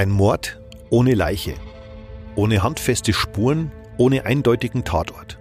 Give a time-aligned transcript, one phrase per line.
[0.00, 0.58] Ein Mord
[0.88, 1.52] ohne Leiche,
[2.34, 5.38] ohne handfeste Spuren, ohne eindeutigen Tatort.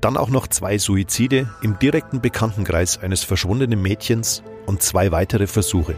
[0.00, 5.94] Dann auch noch zwei Suizide im direkten Bekanntenkreis eines verschwundenen Mädchens und zwei weitere Versuche.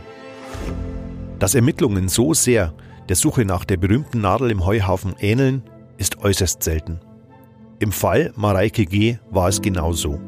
[1.39, 2.75] Dass Ermittlungen so sehr
[3.09, 5.63] der Suche nach der berühmten Nadel im Heuhaufen ähneln,
[5.97, 7.01] ist äußerst selten.
[7.79, 9.17] Im Fall Mareike G.
[9.31, 10.21] war es genauso.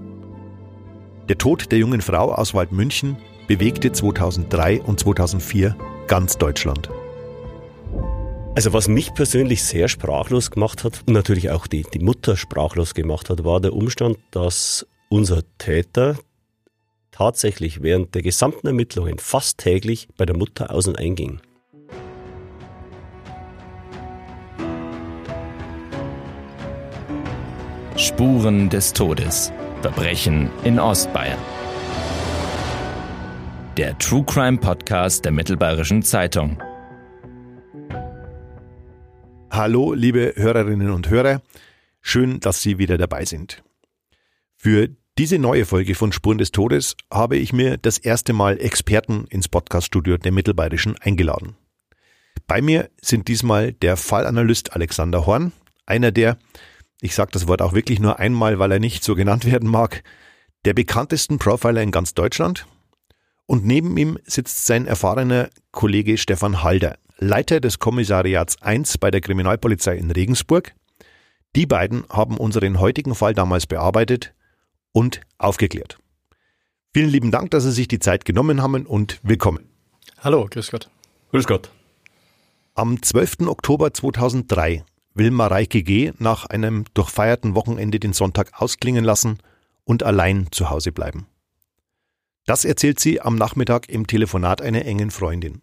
[1.28, 6.88] Der Tod der jungen Frau aus Waldmünchen bewegte 2003 und 2004 ganz Deutschland.
[8.54, 12.92] Also was mich persönlich sehr sprachlos gemacht hat und natürlich auch die, die Mutter sprachlos
[12.92, 16.18] gemacht hat, war der Umstand, dass unser Täter
[17.12, 21.40] tatsächlich während der gesamten Ermittlungen fast täglich bei der Mutter aus und einging.
[27.96, 29.50] Spuren des Todes.
[29.80, 31.38] Verbrechen in Ostbayern.
[33.78, 36.62] Der True Crime Podcast der Mittelbayerischen Zeitung.
[39.54, 41.42] Hallo, liebe Hörerinnen und Hörer.
[42.00, 43.62] Schön, dass Sie wieder dabei sind.
[44.56, 49.26] Für diese neue Folge von Spuren des Todes habe ich mir das erste Mal Experten
[49.28, 51.54] ins Podcaststudio der Mittelbayerischen eingeladen.
[52.46, 55.52] Bei mir sind diesmal der Fallanalyst Alexander Horn,
[55.84, 56.38] einer der,
[57.02, 60.02] ich sage das Wort auch wirklich nur einmal, weil er nicht so genannt werden mag,
[60.64, 62.66] der bekanntesten Profiler in ganz Deutschland.
[63.44, 69.20] Und neben ihm sitzt sein erfahrener Kollege Stefan Halder, Leiter des Kommissariats 1 bei der
[69.20, 70.74] Kriminalpolizei in Regensburg.
[71.54, 74.34] Die beiden haben unseren heutigen Fall damals bearbeitet
[74.90, 75.98] und aufgeklärt.
[76.92, 79.68] Vielen lieben Dank, dass Sie sich die Zeit genommen haben und willkommen.
[80.18, 80.90] Hallo, grüß Gott.
[81.30, 81.70] Grüß Gott.
[82.74, 83.46] Am 12.
[83.46, 84.84] Oktober 2003
[85.14, 86.12] will Mareike G.
[86.18, 89.38] nach einem durchfeierten Wochenende den Sonntag ausklingen lassen
[89.84, 91.28] und allein zu Hause bleiben.
[92.46, 95.62] Das erzählt sie am Nachmittag im Telefonat einer engen Freundin.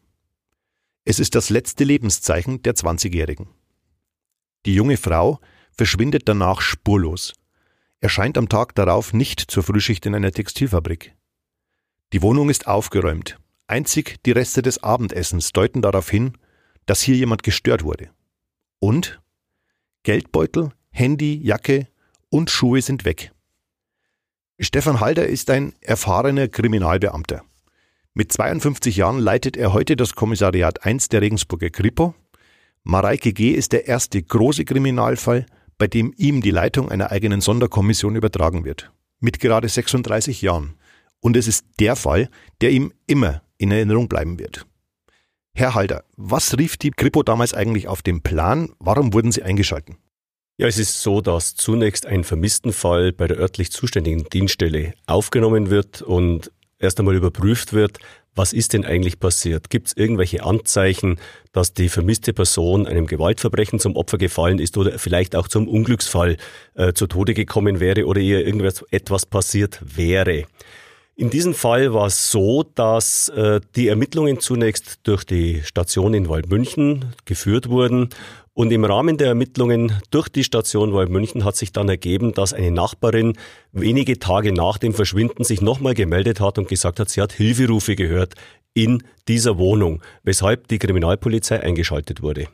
[1.09, 3.47] Es ist das letzte Lebenszeichen der 20-Jährigen.
[4.68, 5.40] Die junge Frau
[5.72, 7.34] verschwindet danach spurlos,
[8.00, 11.16] erscheint am Tag darauf nicht zur Frühschicht in einer Textilfabrik.
[12.14, 16.38] Die Wohnung ist aufgeräumt, einzig die Reste des Abendessens deuten darauf hin,
[16.86, 18.12] dass hier jemand gestört wurde.
[18.78, 19.19] Und
[20.03, 21.88] Geldbeutel, Handy, Jacke
[22.30, 23.31] und Schuhe sind weg.
[24.59, 27.49] Stefan Halder ist ein erfahrener Kriminalbeamter.
[28.16, 32.16] Mit 52 Jahren leitet er heute das Kommissariat 1 der Regensburger Kripo.
[32.84, 33.52] Mareike G.
[33.52, 35.46] ist der erste große Kriminalfall,
[35.78, 38.92] bei dem ihm die Leitung einer eigenen Sonderkommission übertragen wird.
[39.19, 40.75] Mit gerade 36 Jahren.
[41.19, 42.30] Und es ist der Fall,
[42.62, 44.66] der ihm immer in Erinnerung bleiben wird.
[45.53, 48.74] Herr Halder, was rief die Kripo damals eigentlich auf den Plan?
[48.80, 49.98] Warum wurden Sie eingeschalten?
[50.58, 56.02] Ja, es ist so, dass zunächst ein Vermisstenfall bei der örtlich zuständigen Dienststelle aufgenommen wird
[56.02, 58.00] und erst einmal überprüft wird,
[58.35, 59.69] was ist denn eigentlich passiert?
[59.69, 61.19] Gibt es irgendwelche Anzeichen,
[61.51, 66.38] dass die vermisste Person einem Gewaltverbrechen zum Opfer gefallen ist oder vielleicht auch zum Unglücksfall
[66.75, 70.45] äh, zu Tode gekommen wäre oder ihr irgendwas etwas passiert wäre?
[71.16, 76.29] In diesem Fall war es so, dass äh, die Ermittlungen zunächst durch die Station in
[76.29, 78.07] Waldmünchen geführt wurden
[78.59, 82.72] und im Rahmen der Ermittlungen durch die Station Waldmünchen hat sich dann ergeben, dass eine
[82.72, 83.38] Nachbarin
[83.72, 87.96] wenige Tage nach dem Verschwinden sich nochmal gemeldet hat und gesagt hat, sie hat Hilferufe
[87.96, 88.34] gehört
[88.74, 92.50] in dieser Wohnung, weshalb die Kriminalpolizei eingeschaltet wurde.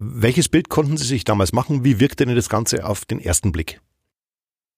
[0.00, 1.84] Welches Bild konnten Sie sich damals machen?
[1.84, 3.80] Wie wirkte denn das Ganze auf den ersten Blick?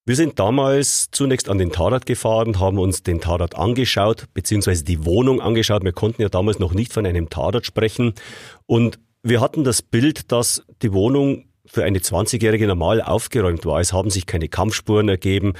[0.04, 5.06] Wir sind damals zunächst an den Tatort gefahren, haben uns den Tatort angeschaut, beziehungsweise die
[5.06, 5.84] Wohnung angeschaut.
[5.84, 8.12] Wir konnten ja damals noch nicht von einem Tatort sprechen.
[8.66, 13.80] Und wir hatten das Bild, dass die Wohnung für eine 20-Jährige normal aufgeräumt war.
[13.80, 15.54] Es haben sich keine Kampfspuren ergeben.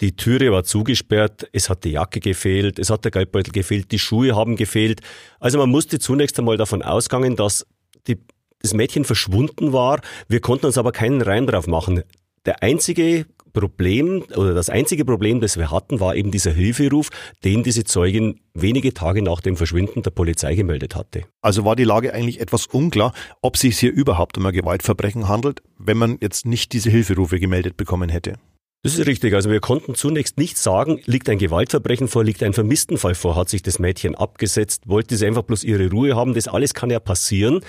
[0.00, 3.98] Die Türe war zugesperrt, es hat die Jacke gefehlt, es hat der Geldbeutel gefehlt, die
[3.98, 5.00] Schuhe haben gefehlt.
[5.38, 7.66] Also man musste zunächst einmal davon ausgehen, dass
[8.06, 8.16] die,
[8.60, 10.00] das Mädchen verschwunden war.
[10.26, 12.02] Wir konnten uns aber keinen Reim drauf machen.
[12.46, 17.08] Der einzige Problem oder das einzige Problem, das wir hatten, war eben dieser Hilferuf,
[17.44, 21.24] den diese Zeugin wenige Tage nach dem Verschwinden der Polizei gemeldet hatte.
[21.40, 23.12] Also war die Lage eigentlich etwas unklar,
[23.42, 27.76] ob sich hier überhaupt um ein Gewaltverbrechen handelt, wenn man jetzt nicht diese Hilferufe gemeldet
[27.76, 28.34] bekommen hätte.
[28.82, 29.34] Das ist richtig.
[29.34, 33.50] Also wir konnten zunächst nicht sagen, liegt ein Gewaltverbrechen vor, liegt ein Vermisstenfall vor, hat
[33.50, 36.32] sich das Mädchen abgesetzt, wollte sie einfach bloß ihre Ruhe haben.
[36.32, 37.60] Das alles kann ja passieren.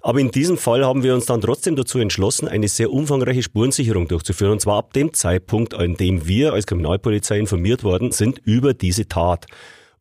[0.00, 4.06] Aber in diesem Fall haben wir uns dann trotzdem dazu entschlossen, eine sehr umfangreiche Spurensicherung
[4.06, 4.52] durchzuführen.
[4.52, 9.08] Und zwar ab dem Zeitpunkt, an dem wir als Kriminalpolizei informiert worden sind über diese
[9.08, 9.46] Tat.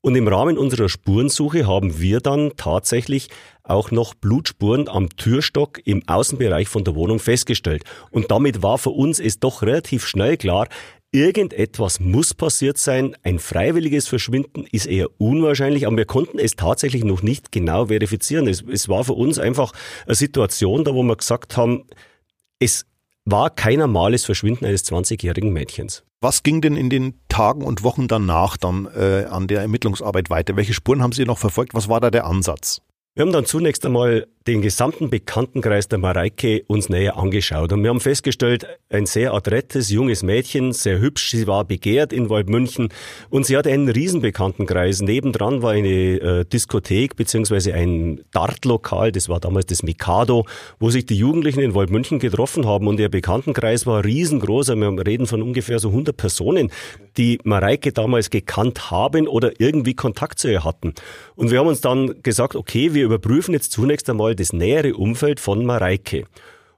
[0.01, 3.27] Und im Rahmen unserer Spurensuche haben wir dann tatsächlich
[3.63, 7.83] auch noch Blutspuren am Türstock im Außenbereich von der Wohnung festgestellt.
[8.09, 10.69] Und damit war für uns es doch relativ schnell klar,
[11.11, 13.15] irgendetwas muss passiert sein.
[13.23, 18.47] Ein freiwilliges Verschwinden ist eher unwahrscheinlich, aber wir konnten es tatsächlich noch nicht genau verifizieren.
[18.47, 19.73] Es, es war für uns einfach
[20.05, 21.85] eine Situation, da wo wir gesagt haben,
[22.59, 22.85] es
[23.25, 26.03] war kein normales Verschwinden eines 20-jährigen Mädchens.
[26.21, 30.57] Was ging denn in den Tagen und Wochen danach dann äh, an der Ermittlungsarbeit weiter?
[30.57, 31.73] Welche Spuren haben Sie noch verfolgt?
[31.73, 32.81] Was war da der Ansatz?
[33.15, 37.89] Wir haben dann zunächst einmal den gesamten Bekanntenkreis der Mareike uns näher angeschaut und wir
[37.89, 42.89] haben festgestellt, ein sehr adrettes, junges Mädchen, sehr hübsch, sie war begehrt in Waldmünchen
[43.29, 45.01] und sie hatte einen Riesenbekanntenkreis.
[45.01, 50.45] Nebendran war eine äh, Diskothek beziehungsweise ein Dartlokal, das war damals das Mikado,
[50.79, 54.69] wo sich die Jugendlichen in Waldmünchen getroffen haben und ihr Bekanntenkreis war riesengroß.
[54.69, 56.71] Wir reden von ungefähr so 100 Personen,
[57.17, 60.93] die Mareike damals gekannt haben oder irgendwie Kontakt zu ihr hatten.
[61.35, 65.39] Und wir haben uns dann gesagt, okay, wir überprüfen jetzt zunächst einmal das nähere Umfeld
[65.39, 66.25] von Mareike.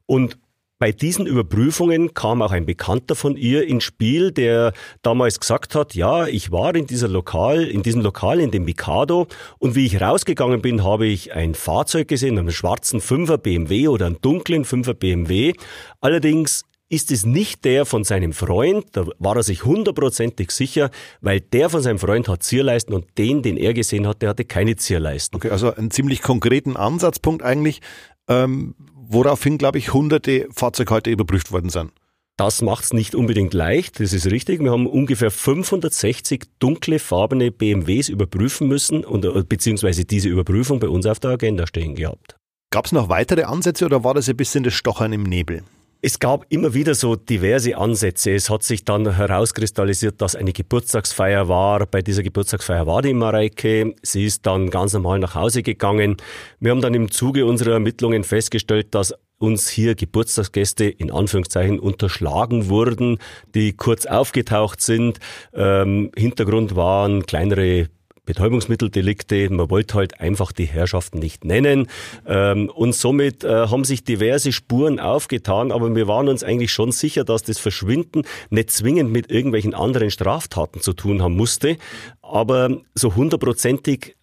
[0.06, 0.38] Und
[0.82, 5.94] bei diesen Überprüfungen kam auch ein Bekannter von ihr ins Spiel, der damals gesagt hat,
[5.94, 9.28] ja, ich war in dieser Lokal, in diesem Lokal, in dem Mikado,
[9.60, 14.08] und wie ich rausgegangen bin, habe ich ein Fahrzeug gesehen, einen schwarzen 5er BMW oder
[14.08, 15.54] einen dunklen 5er BMW.
[16.00, 20.92] Allerdings ist es nicht der von seinem Freund, da war er sich hundertprozentig sicher,
[21.22, 24.44] weil der von seinem Freund hat Zierleisten und den, den er gesehen hat, der hatte
[24.44, 25.38] keine Zierleisten.
[25.38, 27.82] Okay, also einen ziemlich konkreten Ansatzpunkt eigentlich.
[28.28, 31.92] Ähm, woraufhin, glaube ich, hunderte Fahrzeuge überprüft worden sind.
[32.38, 34.62] Das macht es nicht unbedingt leicht, das ist richtig.
[34.62, 40.90] Wir haben ungefähr 560 dunkle farbene BMWs überprüfen müssen und äh, beziehungsweise diese Überprüfung bei
[40.90, 42.36] uns auf der Agenda stehen gehabt.
[42.70, 45.64] Gab es noch weitere Ansätze oder war das ein bisschen das Stochern im Nebel?
[46.04, 48.32] Es gab immer wieder so diverse Ansätze.
[48.32, 51.86] Es hat sich dann herauskristallisiert, dass eine Geburtstagsfeier war.
[51.86, 53.94] Bei dieser Geburtstagsfeier war die Mareike.
[54.02, 56.18] Sie ist dann ganz normal nach Hause gegangen.
[56.60, 62.68] Wir haben dann im Zuge unserer Ermittlungen festgestellt, dass uns hier Geburtstagsgäste in Anführungszeichen unterschlagen
[62.68, 63.20] wurden,
[63.54, 65.20] die kurz aufgetaucht sind.
[65.54, 67.90] Ähm, Hintergrund waren kleinere
[68.26, 69.50] Betäubungsmitteldelikte.
[69.50, 71.88] Man wollte halt einfach die Herrschaften nicht nennen.
[72.26, 76.92] Ähm, und somit äh, haben sich diverse Spuren aufgetan, aber wir waren uns eigentlich schon
[76.92, 81.78] sicher, dass das Verschwinden nicht zwingend mit irgendwelchen anderen Straftaten zu tun haben musste.
[82.22, 84.16] Aber so hundertprozentig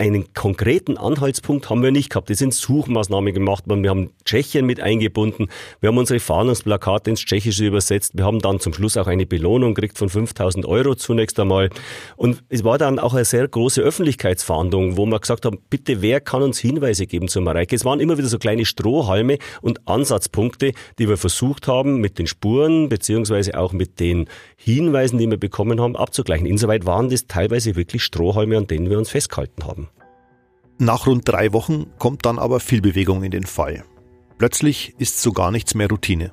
[0.00, 2.30] einen konkreten Anhaltspunkt haben wir nicht gehabt.
[2.30, 3.82] Es sind Suchmaßnahmen gemacht worden.
[3.82, 5.48] Wir haben Tschechien mit eingebunden.
[5.80, 8.16] Wir haben unsere Fahndungsplakate ins Tschechische übersetzt.
[8.16, 11.68] Wir haben dann zum Schluss auch eine Belohnung gekriegt von 5000 Euro zunächst einmal.
[12.16, 16.22] Und es war dann auch eine sehr große Öffentlichkeitsfahndung, wo wir gesagt haben, bitte, wer
[16.22, 17.76] kann uns Hinweise geben zu Mareike?
[17.76, 22.26] Es waren immer wieder so kleine Strohhalme und Ansatzpunkte, die wir versucht haben, mit den
[22.26, 26.46] Spuren beziehungsweise auch mit den Hinweisen, die wir bekommen haben, abzugleichen.
[26.46, 29.89] Insoweit waren das teilweise wirklich Strohhalme, an denen wir uns festgehalten haben.
[30.82, 33.84] Nach rund drei Wochen kommt dann aber viel Bewegung in den Fall.
[34.38, 36.32] Plötzlich ist so gar nichts mehr Routine.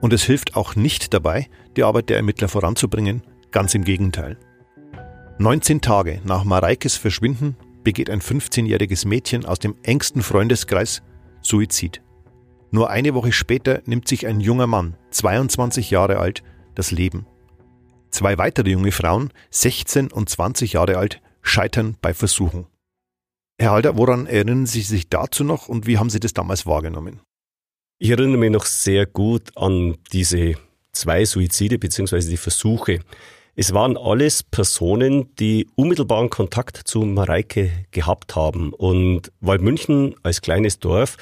[0.00, 4.38] Und es hilft auch nicht dabei, die Arbeit der Ermittler voranzubringen, ganz im Gegenteil.
[5.36, 11.02] 19 Tage nach Mareikes Verschwinden begeht ein 15-jähriges Mädchen aus dem engsten Freundeskreis
[11.42, 12.00] Suizid.
[12.70, 16.42] Nur eine Woche später nimmt sich ein junger Mann, 22 Jahre alt,
[16.74, 17.26] das Leben.
[18.08, 22.66] Zwei weitere junge Frauen, 16 und 20 Jahre alt, scheitern bei Versuchen.
[23.58, 27.20] Herr Halter, woran erinnern Sie sich dazu noch und wie haben Sie das damals wahrgenommen?
[27.98, 30.56] Ich erinnere mich noch sehr gut an diese
[30.92, 32.20] zwei Suizide bzw.
[32.20, 33.00] die Versuche.
[33.54, 38.74] Es waren alles Personen, die unmittelbaren Kontakt zu Mareike gehabt haben.
[38.74, 41.16] Und weil München als kleines Dorf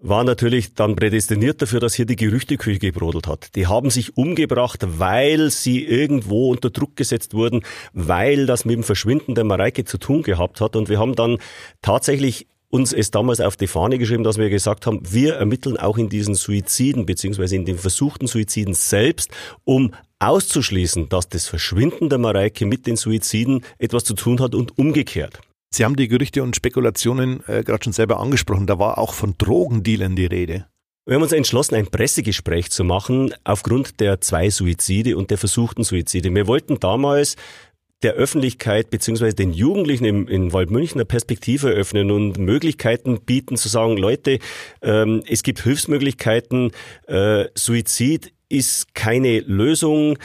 [0.00, 3.54] war natürlich dann prädestiniert dafür, dass hier die Gerüchteküche gebrodelt hat.
[3.54, 8.82] Die haben sich umgebracht, weil sie irgendwo unter Druck gesetzt wurden, weil das mit dem
[8.82, 10.74] Verschwinden der Mareike zu tun gehabt hat.
[10.74, 11.38] Und wir haben dann
[11.82, 15.98] tatsächlich uns es damals auf die Fahne geschrieben, dass wir gesagt haben, wir ermitteln auch
[15.98, 19.30] in diesen Suiziden beziehungsweise in den versuchten Suiziden selbst,
[19.64, 24.78] um auszuschließen, dass das Verschwinden der Mareike mit den Suiziden etwas zu tun hat und
[24.78, 25.40] umgekehrt.
[25.72, 28.66] Sie haben die Gerüchte und Spekulationen äh, gerade schon selber angesprochen.
[28.66, 30.66] Da war auch von Drogendealern die Rede.
[31.06, 35.84] Wir haben uns entschlossen, ein Pressegespräch zu machen aufgrund der zwei Suizide und der versuchten
[35.84, 36.34] Suizide.
[36.34, 37.36] Wir wollten damals
[38.02, 43.68] der Öffentlichkeit beziehungsweise den Jugendlichen im, in Waldmünchen eine Perspektive öffnen und Möglichkeiten bieten zu
[43.68, 44.38] sagen, Leute,
[44.82, 46.72] ähm, es gibt Hilfsmöglichkeiten,
[47.06, 50.18] äh, Suizid ist keine Lösung,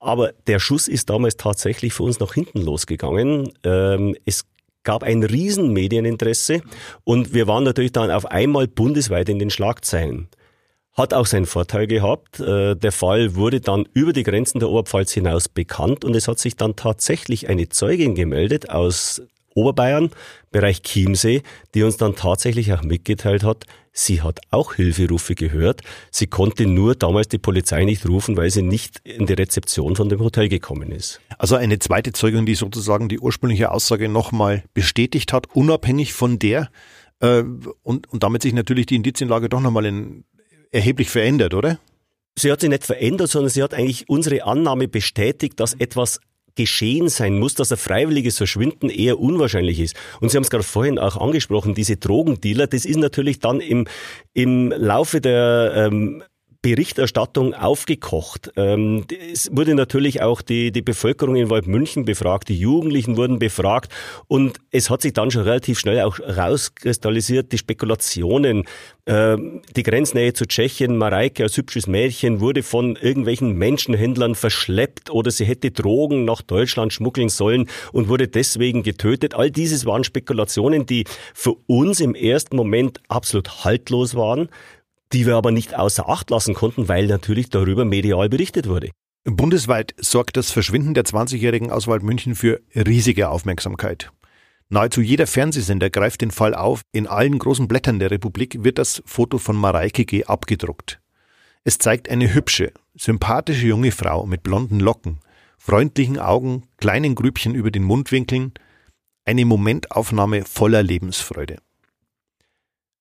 [0.00, 3.52] aber der Schuss ist damals tatsächlich für uns nach hinten losgegangen.
[3.62, 4.44] Ähm, es
[4.88, 6.62] gab ein riesen Medieninteresse
[7.04, 10.28] und wir waren natürlich dann auf einmal bundesweit in den Schlagzeilen.
[10.94, 12.40] Hat auch seinen Vorteil gehabt.
[12.40, 16.38] Äh, der Fall wurde dann über die Grenzen der Oberpfalz hinaus bekannt und es hat
[16.38, 19.20] sich dann tatsächlich eine Zeugin gemeldet aus
[19.54, 20.08] Oberbayern,
[20.52, 21.42] Bereich Chiemsee,
[21.74, 23.66] die uns dann tatsächlich auch mitgeteilt hat,
[23.98, 25.82] sie hat auch Hilferufe gehört.
[26.10, 30.08] Sie konnte nur damals die Polizei nicht rufen, weil sie nicht in die Rezeption von
[30.08, 31.20] dem Hotel gekommen ist.
[31.38, 36.70] Also eine zweite Zeugin, die sozusagen die ursprüngliche Aussage nochmal bestätigt hat, unabhängig von der
[37.20, 37.42] äh,
[37.82, 40.24] und, und damit sich natürlich die Indizienlage doch nochmal in,
[40.70, 41.78] erheblich verändert, oder?
[42.38, 46.20] Sie hat sich nicht verändert, sondern sie hat eigentlich unsere Annahme bestätigt, dass etwas
[46.58, 49.96] geschehen sein muss, dass ein freiwilliges Verschwinden eher unwahrscheinlich ist.
[50.20, 53.86] Und Sie haben es gerade vorhin auch angesprochen, diese Drogendealer, das ist natürlich dann im,
[54.34, 56.24] im Laufe der ähm,
[56.60, 58.50] Berichterstattung aufgekocht.
[58.56, 63.92] Ähm, es wurde natürlich auch die, die Bevölkerung in Waldmünchen befragt, die Jugendlichen wurden befragt
[64.26, 68.64] und es hat sich dann schon relativ schnell auch rauskristallisiert, die Spekulationen,
[69.06, 75.30] ähm, die Grenznähe zu Tschechien, Mareike als hübsches Mädchen wurde von irgendwelchen Menschenhändlern verschleppt oder
[75.30, 79.34] sie hätte Drogen nach Deutschland schmuggeln sollen und wurde deswegen getötet.
[79.34, 84.48] All dieses waren Spekulationen, die für uns im ersten Moment absolut haltlos waren
[85.12, 88.90] die wir aber nicht außer Acht lassen konnten, weil natürlich darüber medial berichtet wurde.
[89.24, 94.10] Bundesweit sorgt das Verschwinden der 20-Jährigen aus Waldmünchen für riesige Aufmerksamkeit.
[94.70, 96.82] Nahezu jeder Fernsehsender greift den Fall auf.
[96.92, 100.24] In allen großen Blättern der Republik wird das Foto von Mareike G.
[100.24, 101.00] abgedruckt.
[101.64, 105.20] Es zeigt eine hübsche, sympathische junge Frau mit blonden Locken,
[105.58, 108.52] freundlichen Augen, kleinen Grübchen über den Mundwinkeln,
[109.24, 111.56] eine Momentaufnahme voller Lebensfreude.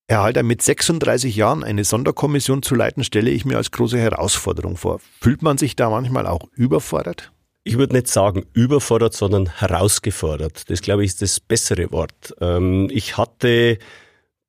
[0.10, 4.78] Erhalt er mit 36 Jahren eine Sonderkommission zu leiten, stelle ich mir als große Herausforderung
[4.78, 5.02] vor.
[5.20, 7.34] Fühlt man sich da manchmal auch überfordert?
[7.66, 10.70] Ich würde nicht sagen überfordert, sondern herausgefordert.
[10.70, 12.34] Das, glaube ich, ist das bessere Wort.
[12.40, 13.80] Ähm, ich hatte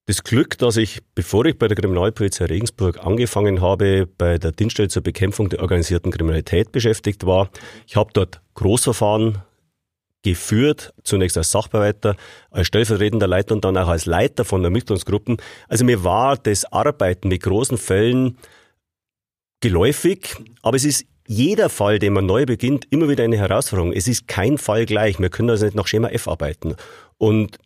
[0.07, 4.89] das Glück, dass ich, bevor ich bei der Kriminalpolizei Regensburg angefangen habe, bei der Dienststelle
[4.89, 7.51] zur Bekämpfung der organisierten Kriminalität beschäftigt war.
[7.89, 9.43] Ich habe dort Großverfahren
[10.31, 12.17] geführt, zunächst als Sachbearbeiter,
[12.51, 15.39] als stellvertretender Leiter und dann auch als Leiter von Ermittlungsgruppen.
[15.69, 18.39] Also mir war das Arbeiten mit großen Fällen
[19.61, 23.93] geläufig, aber es ist jeder Fall, den man neu beginnt, immer wieder eine Herausforderung.
[23.93, 25.19] Es ist kein Fall gleich.
[25.19, 26.75] Wir können also nicht nach Schema F arbeiten.
[27.19, 27.59] Und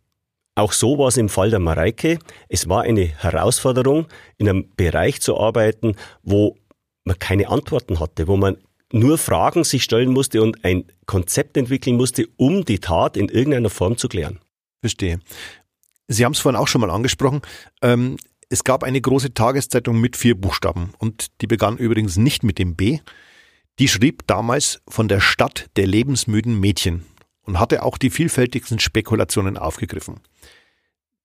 [0.55, 2.19] auch so war es im Fall der Mareike.
[2.49, 6.57] Es war eine Herausforderung, in einem Bereich zu arbeiten, wo
[7.05, 8.57] man keine Antworten hatte, wo man
[8.93, 13.71] nur Fragen sich stellen musste und ein Konzept entwickeln musste, um die Tat in irgendeiner
[13.71, 14.39] Form zu klären.
[14.81, 15.21] Verstehe.
[16.09, 17.43] Sie haben es vorhin auch schon mal angesprochen.
[17.81, 18.17] Ähm,
[18.49, 22.77] es gab eine große Tageszeitung mit vier Buchstaben und die begann übrigens nicht mit dem
[22.77, 22.99] B.
[23.79, 27.07] Die schrieb damals von der Stadt der lebensmüden Mädchen
[27.43, 30.21] und hatte auch die vielfältigsten Spekulationen aufgegriffen.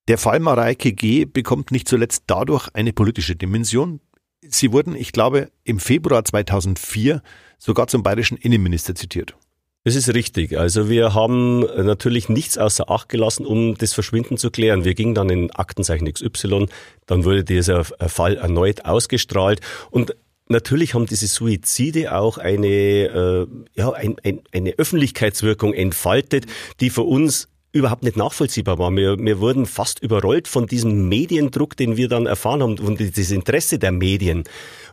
[0.07, 1.25] Der Fall Mareike G.
[1.25, 3.99] bekommt nicht zuletzt dadurch eine politische Dimension.
[4.41, 7.21] Sie wurden, ich glaube, im Februar 2004
[7.57, 9.35] sogar zum bayerischen Innenminister zitiert.
[9.83, 10.57] Das ist richtig.
[10.59, 14.83] Also wir haben natürlich nichts außer Acht gelassen, um das Verschwinden zu klären.
[14.83, 16.67] Wir gingen dann in Aktenzeichen XY,
[17.05, 20.15] dann wurde dieser Fall erneut ausgestrahlt und
[20.49, 26.45] Natürlich haben diese Suizide auch eine, äh, ja, ein, ein, eine Öffentlichkeitswirkung entfaltet,
[26.79, 28.95] die für uns überhaupt nicht nachvollziehbar war.
[28.95, 33.31] Wir, wir wurden fast überrollt von diesem Mediendruck, den wir dann erfahren haben, und das
[33.31, 34.43] Interesse der Medien.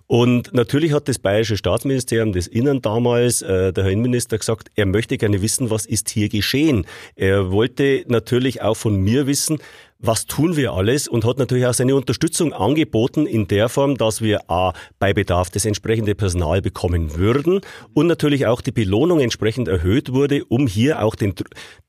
[0.06, 4.86] Und natürlich hat das Bayerische Staatsministerium des Innern damals, äh, der Herr Innenminister, gesagt, er
[4.86, 6.86] möchte gerne wissen, was ist hier geschehen.
[7.16, 9.58] Er wollte natürlich auch von mir wissen,
[10.06, 14.20] was tun wir alles und hat natürlich auch seine Unterstützung angeboten in der Form, dass
[14.20, 17.60] wir A, bei Bedarf das entsprechende Personal bekommen würden
[17.92, 21.34] und natürlich auch die Belohnung entsprechend erhöht wurde, um hier auch den,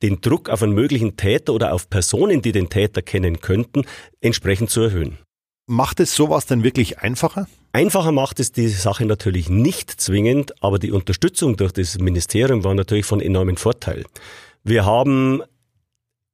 [0.01, 3.83] den Druck auf einen möglichen Täter oder auf Personen, die den Täter kennen könnten,
[4.21, 5.17] entsprechend zu erhöhen.
[5.67, 7.47] Macht es sowas denn wirklich einfacher?
[7.73, 12.75] Einfacher macht es die Sache natürlich nicht zwingend, aber die Unterstützung durch das Ministerium war
[12.75, 14.05] natürlich von enormem Vorteil.
[14.63, 15.41] Wir haben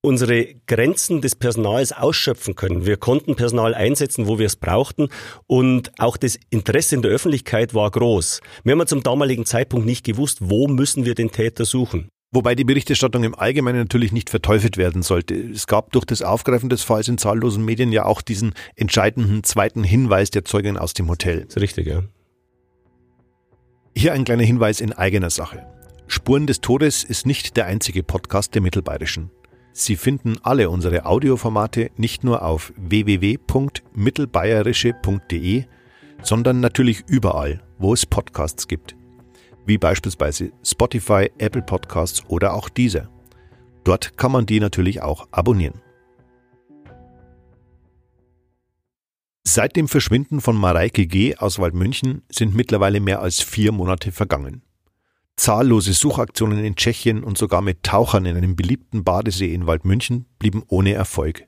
[0.02, 2.86] unsere Grenzen des Personals ausschöpfen können.
[2.86, 5.10] Wir konnten Personal einsetzen, wo wir es brauchten
[5.46, 8.42] und auch das Interesse in der Öffentlichkeit war groß.
[8.64, 12.10] Wir haben zum damaligen Zeitpunkt nicht gewusst, wo müssen wir den Täter suchen.
[12.34, 15.36] Wobei die Berichterstattung im Allgemeinen natürlich nicht verteufelt werden sollte.
[15.36, 19.84] Es gab durch das Aufgreifen des Falls in zahllosen Medien ja auch diesen entscheidenden zweiten
[19.84, 21.42] Hinweis der Zeugin aus dem Hotel.
[21.42, 22.04] Das ist richtig, ja.
[23.96, 25.68] Hier ein kleiner Hinweis in eigener Sache.
[26.08, 29.30] Spuren des Todes ist nicht der einzige Podcast der Mittelbayerischen.
[29.74, 35.64] Sie finden alle unsere Audioformate nicht nur auf www.mittelbayerische.de,
[36.22, 38.96] sondern natürlich überall, wo es Podcasts gibt
[39.66, 43.10] wie beispielsweise Spotify, Apple Podcasts oder auch diese.
[43.84, 45.82] Dort kann man die natürlich auch abonnieren.
[49.44, 51.36] Seit dem Verschwinden von Mareike G.
[51.36, 54.62] aus Waldmünchen sind mittlerweile mehr als vier Monate vergangen.
[55.38, 60.64] Zahllose Suchaktionen in Tschechien und sogar mit Tauchern in einem beliebten Badesee in Waldmünchen blieben
[60.68, 61.44] ohne Erfolg.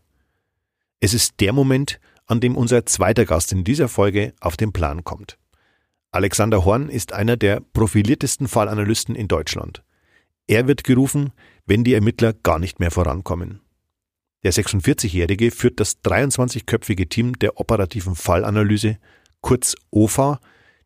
[1.00, 5.04] Es ist der Moment, an dem unser zweiter Gast in dieser Folge auf den Plan
[5.04, 5.38] kommt.
[6.12, 9.84] Alexander Horn ist einer der profiliertesten Fallanalysten in Deutschland.
[10.48, 11.32] Er wird gerufen,
[11.66, 13.62] wenn die Ermittler gar nicht mehr vorankommen.
[14.44, 18.98] Der 46-Jährige führt das 23-köpfige Team der operativen Fallanalyse,
[19.42, 20.40] kurz OFA,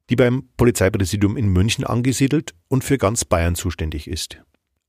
[0.09, 4.39] die beim Polizeipräsidium in München angesiedelt und für ganz Bayern zuständig ist.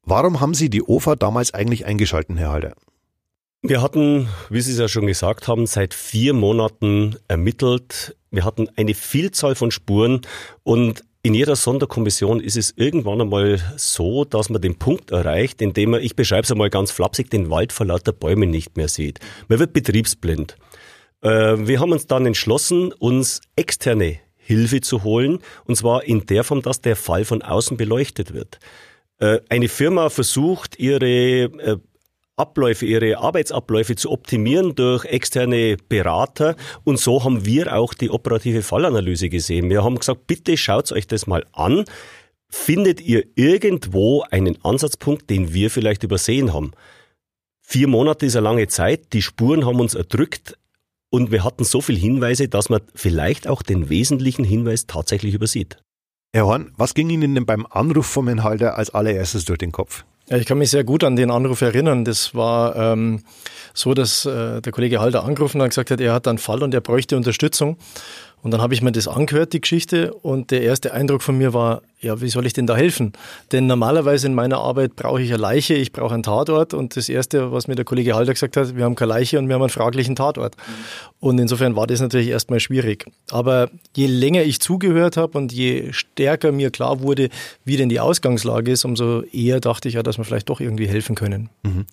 [0.02, 2.74] Warum haben Sie die OFA damals eigentlich eingeschalten, Herr Halder?
[3.60, 8.16] Wir hatten, wie Sie es ja schon gesagt haben, seit vier Monaten ermittelt.
[8.30, 10.20] Wir hatten eine Vielzahl von Spuren
[10.62, 15.72] und in jeder Sonderkommission ist es irgendwann einmal so, dass man den Punkt erreicht, in
[15.72, 18.88] dem man, ich beschreibe es einmal ganz flapsig, den Wald vor lauter Bäumen nicht mehr
[18.88, 19.18] sieht.
[19.48, 20.56] Man wird betriebsblind.
[21.20, 26.42] Äh, wir haben uns dann entschlossen, uns externe Hilfe zu holen, und zwar in der
[26.42, 28.58] Form, dass der Fall von außen beleuchtet wird.
[29.18, 31.76] Äh, eine Firma versucht, ihre äh,
[32.36, 36.56] Abläufe, ihre Arbeitsabläufe zu optimieren durch externe Berater.
[36.84, 39.68] Und so haben wir auch die operative Fallanalyse gesehen.
[39.68, 41.84] Wir haben gesagt, bitte schaut euch das mal an.
[42.48, 46.72] Findet ihr irgendwo einen Ansatzpunkt, den wir vielleicht übersehen haben?
[47.60, 49.12] Vier Monate ist eine lange Zeit.
[49.12, 50.56] Die Spuren haben uns erdrückt.
[51.10, 55.78] Und wir hatten so viele Hinweise, dass man vielleicht auch den wesentlichen Hinweis tatsächlich übersieht.
[56.34, 60.04] Herr Horn, was ging Ihnen denn beim Anruf vom Enthalter als allererstes durch den Kopf?
[60.28, 62.04] Ja, ich kann mich sehr gut an den Anruf erinnern.
[62.04, 63.22] Das war ähm,
[63.72, 66.62] so, dass äh, der Kollege Halter angerufen hat und gesagt hat, er hat einen Fall
[66.62, 67.78] und er bräuchte Unterstützung.
[68.42, 71.54] Und dann habe ich mir das angehört, die Geschichte, und der erste Eindruck von mir
[71.54, 73.12] war, ja, wie soll ich denn da helfen?
[73.50, 77.08] Denn normalerweise in meiner Arbeit brauche ich eine Leiche, ich brauche einen Tatort und das
[77.08, 79.62] Erste, was mir der Kollege Halter gesagt hat, wir haben keine Leiche und wir haben
[79.62, 80.54] einen fraglichen Tatort.
[81.18, 83.06] Und insofern war das natürlich erstmal schwierig.
[83.30, 87.30] Aber je länger ich zugehört habe und je stärker mir klar wurde,
[87.64, 90.86] wie denn die Ausgangslage ist, umso eher dachte ich ja, dass wir vielleicht doch irgendwie
[90.86, 91.50] helfen können.
[91.64, 91.86] Mhm.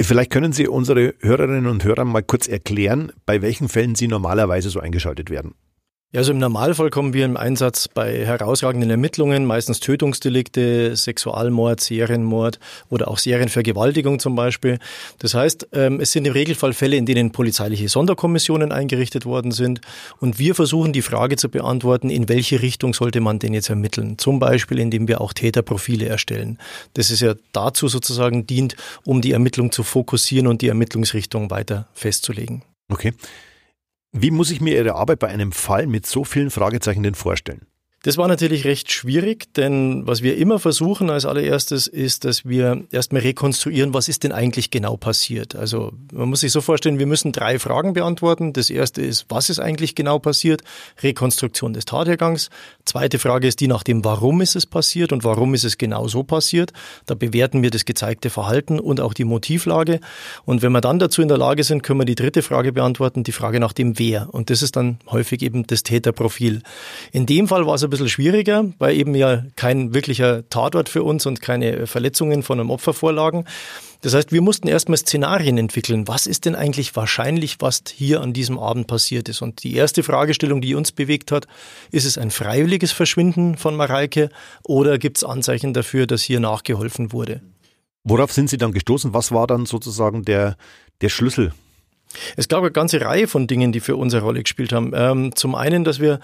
[0.00, 4.70] Vielleicht können Sie unsere Hörerinnen und Hörer mal kurz erklären, bei welchen Fällen Sie normalerweise
[4.70, 5.54] so eingeschaltet werden.
[6.14, 12.60] Ja, also im Normalfall kommen wir im Einsatz bei herausragenden Ermittlungen, meistens Tötungsdelikte, Sexualmord, Serienmord
[12.90, 14.78] oder auch Serienvergewaltigung zum Beispiel.
[15.20, 19.80] Das heißt, ähm, es sind im Regelfall Fälle, in denen polizeiliche Sonderkommissionen eingerichtet worden sind
[20.20, 24.18] und wir versuchen die Frage zu beantworten, in welche Richtung sollte man denn jetzt ermitteln?
[24.18, 26.58] Zum Beispiel, indem wir auch Täterprofile erstellen.
[26.92, 31.88] Das ist ja dazu sozusagen dient, um die Ermittlung zu fokussieren und die Ermittlungsrichtung weiter
[31.94, 32.60] festzulegen.
[32.90, 33.14] Okay.
[34.14, 37.66] Wie muss ich mir Ihre Arbeit bei einem Fall mit so vielen Fragezeichen denn vorstellen?
[38.04, 42.82] Das war natürlich recht schwierig, denn was wir immer versuchen als allererstes ist, dass wir
[42.90, 45.54] erstmal rekonstruieren, was ist denn eigentlich genau passiert.
[45.54, 48.52] Also man muss sich so vorstellen, wir müssen drei Fragen beantworten.
[48.52, 50.62] Das erste ist, was ist eigentlich genau passiert?
[51.00, 52.50] Rekonstruktion des Tathergangs.
[52.84, 56.08] Zweite Frage ist die nach dem, warum ist es passiert und warum ist es genau
[56.08, 56.72] so passiert.
[57.06, 60.00] Da bewerten wir das gezeigte Verhalten und auch die Motivlage.
[60.44, 63.22] Und wenn wir dann dazu in der Lage sind, können wir die dritte Frage beantworten,
[63.22, 64.28] die Frage nach dem Wer.
[64.34, 66.62] Und das ist dann häufig eben das Täterprofil.
[67.12, 71.26] In dem Fall war es bisschen schwieriger, weil eben ja kein wirklicher Tatort für uns
[71.26, 73.44] und keine Verletzungen von einem Opfer vorlagen.
[74.00, 76.08] Das heißt, wir mussten erstmal Szenarien entwickeln.
[76.08, 79.42] Was ist denn eigentlich wahrscheinlich, was hier an diesem Abend passiert ist?
[79.42, 81.46] Und die erste Fragestellung, die uns bewegt hat,
[81.92, 84.30] ist es ein freiwilliges Verschwinden von Mareike
[84.64, 87.42] oder gibt es Anzeichen dafür, dass hier nachgeholfen wurde?
[88.02, 89.14] Worauf sind Sie dann gestoßen?
[89.14, 90.56] Was war dann sozusagen der,
[91.00, 91.52] der Schlüssel?
[92.36, 94.92] Es gab eine ganze Reihe von Dingen, die für uns eine Rolle gespielt haben.
[94.94, 96.20] Ähm, zum einen, dass wir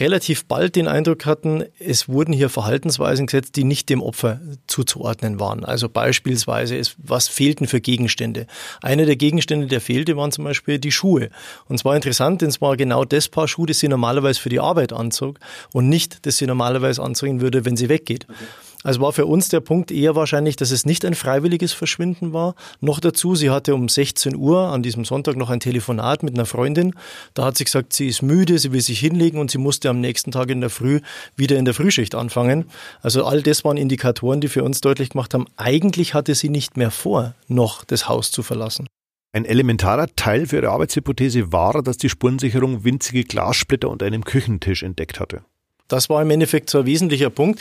[0.00, 5.40] relativ bald den Eindruck hatten, es wurden hier Verhaltensweisen gesetzt, die nicht dem Opfer zuzuordnen
[5.40, 5.64] waren.
[5.64, 8.46] Also beispielsweise, ist, was fehlten für Gegenstände?
[8.82, 11.30] Einer der Gegenstände, der fehlte, waren zum Beispiel die Schuhe.
[11.66, 14.48] Und es war interessant, denn es war genau das Paar Schuhe, das sie normalerweise für
[14.48, 15.38] die Arbeit anzog
[15.72, 18.26] und nicht, das sie normalerweise anziehen würde, wenn sie weggeht.
[18.28, 18.44] Okay.
[18.84, 22.54] Also war für uns der Punkt eher wahrscheinlich, dass es nicht ein freiwilliges Verschwinden war.
[22.80, 26.46] Noch dazu, sie hatte um 16 Uhr an diesem Sonntag noch ein Telefonat mit einer
[26.46, 26.94] Freundin.
[27.34, 30.00] Da hat sie gesagt, sie ist müde, sie will sich hinlegen und sie musste am
[30.00, 31.00] nächsten Tag in der Früh
[31.34, 32.66] wieder in der Frühschicht anfangen.
[33.02, 36.76] Also all das waren Indikatoren, die für uns deutlich gemacht haben, eigentlich hatte sie nicht
[36.76, 38.86] mehr vor, noch das Haus zu verlassen.
[39.32, 44.82] Ein elementarer Teil für ihre Arbeitshypothese war, dass die Spurensicherung winzige Glassplitter unter einem Küchentisch
[44.82, 45.42] entdeckt hatte.
[45.88, 47.60] Das war im Endeffekt so ein wesentlicher Punkt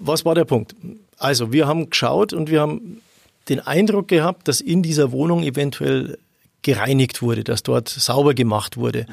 [0.00, 0.74] was war der Punkt?
[1.18, 3.00] Also wir haben geschaut und wir haben
[3.48, 6.18] den Eindruck gehabt, dass in dieser Wohnung eventuell
[6.62, 9.06] gereinigt wurde, dass dort sauber gemacht wurde.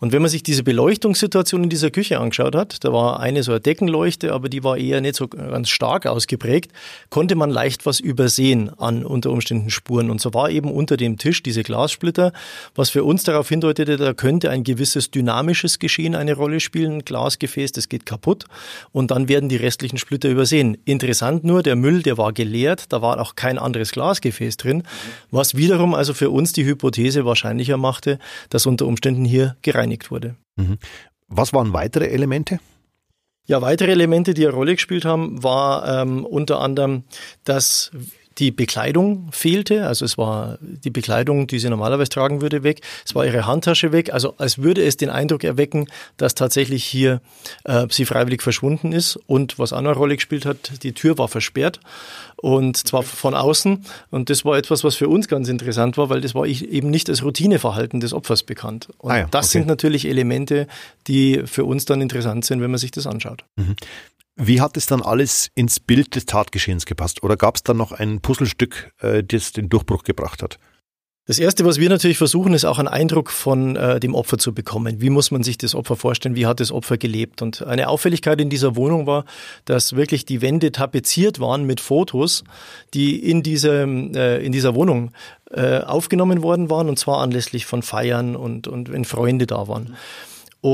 [0.00, 3.52] Und wenn man sich diese Beleuchtungssituation in dieser Küche angeschaut hat, da war eine so
[3.52, 6.72] eine Deckenleuchte, aber die war eher nicht so ganz stark ausgeprägt,
[7.10, 10.10] konnte man leicht was übersehen an unter Umständen Spuren.
[10.10, 12.32] Und so war eben unter dem Tisch diese Glassplitter,
[12.74, 17.04] was für uns darauf hindeutete, da könnte ein gewisses dynamisches Geschehen eine Rolle spielen.
[17.04, 18.44] Glasgefäß, das geht kaputt
[18.92, 20.78] und dann werden die restlichen Splitter übersehen.
[20.84, 24.84] Interessant nur, der Müll, der war geleert, da war auch kein anderes Glasgefäß drin,
[25.30, 28.18] was wiederum also für uns die Hypothese wahrscheinlicher machte,
[28.50, 30.36] dass unter Umständen hier gereinigt wurde.
[30.56, 30.78] Mhm.
[31.28, 32.58] Was waren weitere Elemente?
[33.46, 37.04] Ja, weitere Elemente, die eine Rolle gespielt haben, war ähm, unter anderem,
[37.44, 37.90] dass
[38.38, 42.80] die Bekleidung fehlte, also es war die Bekleidung, die sie normalerweise tragen würde, weg.
[43.04, 47.20] Es war ihre Handtasche weg, also als würde es den Eindruck erwecken, dass tatsächlich hier
[47.64, 49.18] äh, sie freiwillig verschwunden ist.
[49.26, 51.80] Und was auch eine Rolle gespielt hat, die Tür war versperrt
[52.36, 53.84] und zwar von außen.
[54.10, 57.08] Und das war etwas, was für uns ganz interessant war, weil das war eben nicht
[57.08, 58.88] als Routineverhalten des Opfers bekannt.
[58.98, 59.58] Und ah ja, das okay.
[59.58, 60.68] sind natürlich Elemente,
[61.08, 63.44] die für uns dann interessant sind, wenn man sich das anschaut.
[63.56, 63.74] Mhm.
[64.40, 67.24] Wie hat es dann alles ins Bild des Tatgeschehens gepasst?
[67.24, 70.58] Oder gab es dann noch ein Puzzlestück, äh, das den Durchbruch gebracht hat?
[71.26, 74.54] Das Erste, was wir natürlich versuchen, ist auch einen Eindruck von äh, dem Opfer zu
[74.54, 75.02] bekommen.
[75.02, 76.36] Wie muss man sich das Opfer vorstellen?
[76.36, 77.42] Wie hat das Opfer gelebt?
[77.42, 79.26] Und eine Auffälligkeit in dieser Wohnung war,
[79.66, 82.44] dass wirklich die Wände tapeziert waren mit Fotos,
[82.94, 85.10] die in, diesem, äh, in dieser Wohnung
[85.50, 89.96] äh, aufgenommen worden waren, und zwar anlässlich von Feiern und, und wenn Freunde da waren.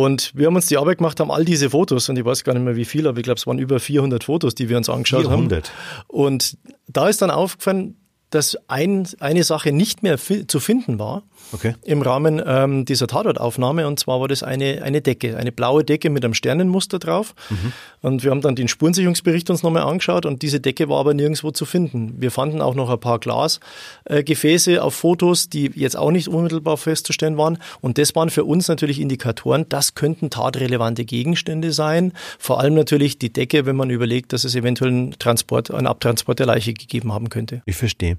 [0.03, 2.55] Und wir haben uns die Arbeit gemacht, haben all diese Fotos, und ich weiß gar
[2.55, 4.89] nicht mehr wie viel, aber ich glaube, es waren über 400 Fotos, die wir uns
[4.89, 5.69] angeschaut 400.
[5.69, 5.77] haben.
[6.09, 7.97] Und da ist dann aufgefallen,
[8.35, 11.75] dass ein, eine Sache nicht mehr zu finden war okay.
[11.85, 13.87] im Rahmen ähm, dieser Tatortaufnahme.
[13.87, 17.35] Und zwar war das eine, eine Decke, eine blaue Decke mit einem Sternenmuster drauf.
[17.51, 17.73] Mhm.
[18.03, 21.53] Und wir haben dann den Spurensicherungsbericht uns nochmal angeschaut und diese Decke war aber nirgendwo
[21.53, 22.17] zu finden.
[22.19, 26.77] Wir fanden auch noch ein paar Glasgefäße äh, auf Fotos, die jetzt auch nicht unmittelbar
[26.77, 27.59] festzustellen waren.
[27.81, 32.13] Und das waren für uns natürlich Indikatoren, das könnten tatrelevante Gegenstände sein.
[32.39, 36.39] Vor allem natürlich die Decke, wenn man überlegt, dass es eventuell einen Transport, einen Abtransport
[36.39, 37.63] der Leiche gegeben haben könnte.
[37.65, 38.17] Ich verstehe.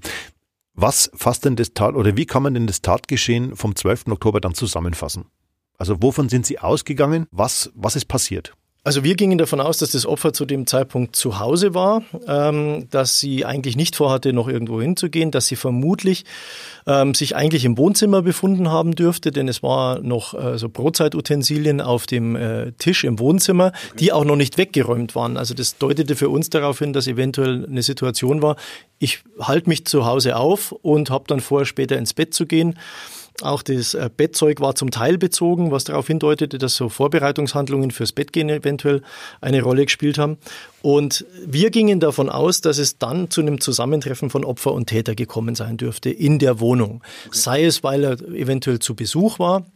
[0.74, 4.08] Was fasst denn das Tat oder wie kann man denn das Tatgeschehen vom 12.
[4.08, 5.26] Oktober dann zusammenfassen?
[5.78, 7.26] Also wovon sind Sie ausgegangen?
[7.30, 8.54] Was, was ist passiert?
[8.86, 12.86] Also wir gingen davon aus, dass das Opfer zu dem Zeitpunkt zu Hause war, ähm,
[12.92, 16.24] dass sie eigentlich nicht vorhatte, noch irgendwo hinzugehen, dass sie vermutlich
[16.86, 21.80] ähm, sich eigentlich im Wohnzimmer befunden haben dürfte, denn es war noch äh, so Brotzeitutensilien
[21.80, 23.96] auf dem äh, Tisch im Wohnzimmer, okay.
[23.98, 25.36] die auch noch nicht weggeräumt waren.
[25.36, 28.54] Also das deutete für uns darauf hin, dass eventuell eine Situation war,
[29.00, 32.78] ich halte mich zu Hause auf und habe dann vor, später ins Bett zu gehen.
[33.42, 38.12] Auch das äh, Bettzeug war zum Teil bezogen, was darauf hindeutete, dass so Vorbereitungshandlungen fürs
[38.12, 39.02] Bettgehen eventuell
[39.40, 40.38] eine Rolle gespielt haben.
[40.80, 45.14] Und wir gingen davon aus, dass es dann zu einem Zusammentreffen von Opfer und Täter
[45.14, 47.02] gekommen sein dürfte in der Wohnung.
[47.30, 49.66] Sei es, weil er eventuell zu Besuch war,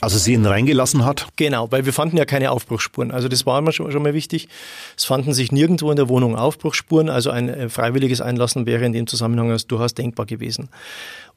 [0.00, 1.28] also sie ihn reingelassen hat?
[1.36, 3.10] Genau, weil wir fanden ja keine Aufbruchsspuren.
[3.10, 4.48] Also das war immer schon, schon mal wichtig.
[4.96, 7.08] Es fanden sich nirgendwo in der Wohnung Aufbruchsspuren.
[7.08, 10.70] Also ein äh, freiwilliges Einlassen wäre in dem Zusammenhang durchaus denkbar gewesen.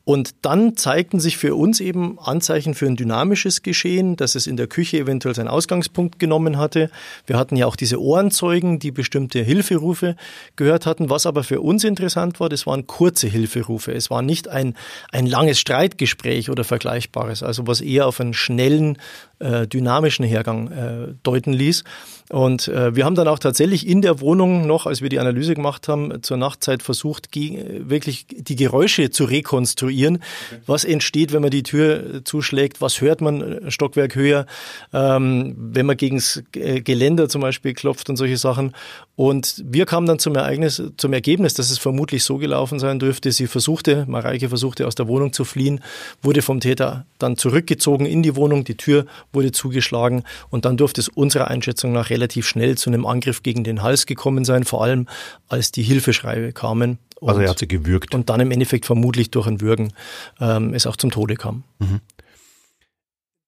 [0.05, 4.55] Und dann zeigten sich für uns eben Anzeichen für ein dynamisches Geschehen, dass es in
[4.55, 6.91] der Küche eventuell seinen Ausgangspunkt genommen hatte.
[7.25, 10.15] Wir hatten ja auch diese Ohrenzeugen, die bestimmte Hilferufe
[10.55, 11.09] gehört hatten.
[11.09, 13.93] Was aber für uns interessant war, das waren kurze Hilferufe.
[13.93, 14.75] Es war nicht ein,
[15.11, 18.99] ein langes Streitgespräch oder Vergleichbares, also was eher auf einen schnellen,
[19.39, 21.84] äh, dynamischen Hergang äh, deuten ließ.
[22.30, 25.54] Und äh, wir haben dann auch tatsächlich in der Wohnung noch, als wir die Analyse
[25.54, 30.15] gemacht haben, zur Nachtzeit versucht, wirklich die Geräusche zu rekonstruieren.
[30.15, 30.62] Okay.
[30.65, 32.82] Was entsteht, wenn man die Tür zuschlägt?
[32.82, 34.48] Was hört man äh, Stockwerk höher?
[34.91, 38.74] Ähm, wenn man gegen das äh, Geländer zum Beispiel klopft und solche Sachen.
[39.15, 43.32] Und wir kamen dann zum Ereignis, zum Ergebnis, dass es vermutlich so gelaufen sein dürfte.
[43.32, 45.82] Sie versuchte, Mareike versuchte aus der Wohnung zu fliehen,
[46.21, 48.63] wurde vom Täter dann zurückgezogen in die Wohnung.
[48.63, 53.06] Die Tür wurde zugeschlagen und dann durfte es unserer Einschätzung nach relativ schnell zu einem
[53.06, 55.08] Angriff gegen den Hals gekommen sein, vor allem
[55.48, 56.98] als die Hilfeschreie kamen.
[57.19, 58.15] Und, also er hat sie gewürgt.
[58.15, 59.93] Und dann im Endeffekt vermutlich durch ein Würgen
[60.39, 61.63] ähm, es auch zum Tode kam.
[61.80, 62.02] Mhm.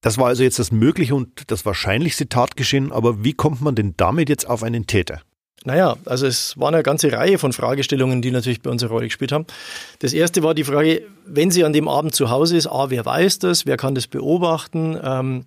[0.02, 3.96] Das war also jetzt das mögliche und das wahrscheinlichste Tatgeschehen, aber wie kommt man denn
[3.98, 5.22] damit jetzt auf einen Täter?
[5.66, 9.08] Naja, also es war eine ganze Reihe von Fragestellungen, die natürlich bei uns eine Rolle
[9.08, 9.46] gespielt haben.
[10.00, 13.06] Das erste war die Frage, wenn sie an dem Abend zu Hause ist, A, wer
[13.06, 14.98] weiß das, wer kann das beobachten?
[15.04, 15.46] Ähm,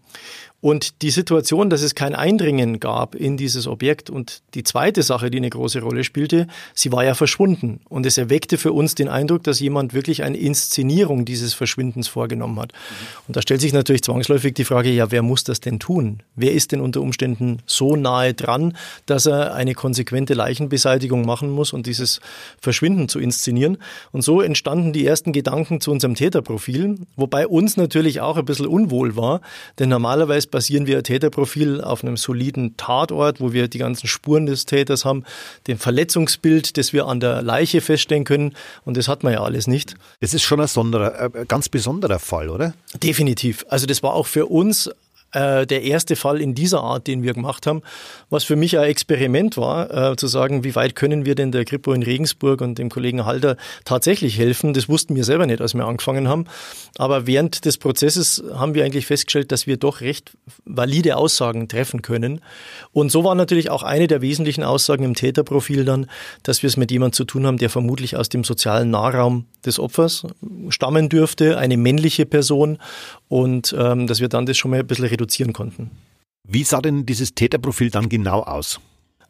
[0.61, 5.31] und die Situation, dass es kein Eindringen gab in dieses Objekt und die zweite Sache,
[5.31, 7.81] die eine große Rolle spielte, sie war ja verschwunden.
[7.89, 12.61] Und es erweckte für uns den Eindruck, dass jemand wirklich eine Inszenierung dieses Verschwindens vorgenommen
[12.61, 12.73] hat.
[12.73, 13.07] Mhm.
[13.29, 16.23] Und da stellt sich natürlich zwangsläufig die Frage, ja, wer muss das denn tun?
[16.37, 21.73] Wer ist denn unter Umständen so nahe dran, dass er eine konsequente Leichenbeseitigung machen muss
[21.73, 22.21] und dieses
[22.61, 23.79] Verschwinden zu inszenieren?
[24.13, 28.67] Und so entstanden die ersten Gedanken zu unserem Täterprofil, wobei uns natürlich auch ein bisschen
[28.67, 29.41] unwohl war,
[29.79, 34.67] denn normalerweise basieren wir Täterprofil auf einem soliden Tatort, wo wir die ganzen Spuren des
[34.67, 35.25] Täters haben,
[35.67, 38.55] dem Verletzungsbild, das wir an der Leiche feststellen können.
[38.85, 39.95] Und das hat man ja alles nicht.
[40.21, 42.75] Das ist schon ein, sonderer, ein ganz besonderer Fall, oder?
[43.03, 43.65] Definitiv.
[43.69, 44.91] Also das war auch für uns
[45.33, 47.83] äh, der erste Fall in dieser Art, den wir gemacht haben,
[48.31, 51.65] was für mich ein Experiment war, äh, zu sagen, wie weit können wir denn der
[51.65, 54.75] Kripo in Regensburg und dem Kollegen Halder tatsächlich helfen.
[54.75, 56.47] Das wussten wir selber nicht, als wir angefangen haben.
[56.99, 60.33] Aber während des Prozesses haben wir eigentlich festgestellt, dass wir doch recht
[60.65, 62.41] valide Aussagen treffen können.
[62.93, 66.07] Und so war natürlich auch eine der wesentlichen Aussagen im Täterprofil dann,
[66.43, 69.79] dass wir es mit jemandem zu tun haben, der vermutlich aus dem sozialen Nahraum des
[69.79, 70.27] Opfers
[70.69, 72.79] stammen dürfte, eine männliche Person
[73.31, 75.91] und ähm, dass wir dann das schon mal ein bisschen reduzieren konnten.
[76.43, 78.81] Wie sah denn dieses Täterprofil dann genau aus?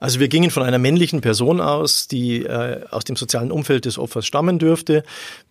[0.01, 3.99] Also wir gingen von einer männlichen Person aus, die äh, aus dem sozialen Umfeld des
[3.99, 5.03] Opfers stammen dürfte.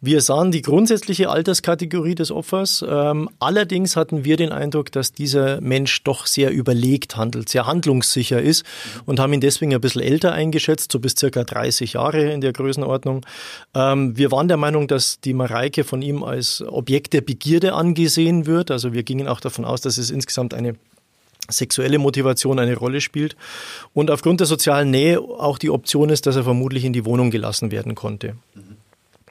[0.01, 2.83] Wir sahen die grundsätzliche Alterskategorie des Opfers.
[2.87, 8.41] Ähm, allerdings hatten wir den Eindruck, dass dieser Mensch doch sehr überlegt handelt, sehr handlungssicher
[8.41, 8.65] ist
[9.05, 12.51] und haben ihn deswegen ein bisschen älter eingeschätzt, so bis circa 30 Jahre in der
[12.51, 13.23] Größenordnung.
[13.75, 18.47] Ähm, wir waren der Meinung, dass die Mareike von ihm als Objekt der Begierde angesehen
[18.47, 18.71] wird.
[18.71, 20.73] Also wir gingen auch davon aus, dass es insgesamt eine
[21.49, 23.35] sexuelle Motivation eine Rolle spielt
[23.93, 27.31] und aufgrund der sozialen Nähe auch die Option ist, dass er vermutlich in die Wohnung
[27.31, 28.35] gelassen werden konnte.
[28.55, 28.77] Mhm.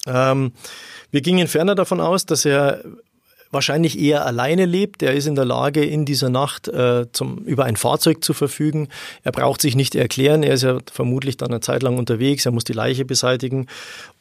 [0.06, 0.52] Ähm,
[1.10, 2.82] wir gingen ferner davon aus, dass er
[3.50, 5.02] wahrscheinlich eher alleine lebt.
[5.02, 8.88] Er ist in der Lage, in dieser Nacht äh, zum, über ein Fahrzeug zu verfügen.
[9.24, 10.42] Er braucht sich nicht erklären.
[10.42, 12.46] Er ist ja vermutlich dann eine Zeit lang unterwegs.
[12.46, 13.66] Er muss die Leiche beseitigen.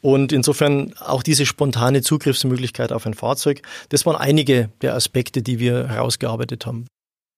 [0.00, 3.62] Und insofern auch diese spontane Zugriffsmöglichkeit auf ein Fahrzeug.
[3.90, 6.86] Das waren einige der Aspekte, die wir herausgearbeitet haben.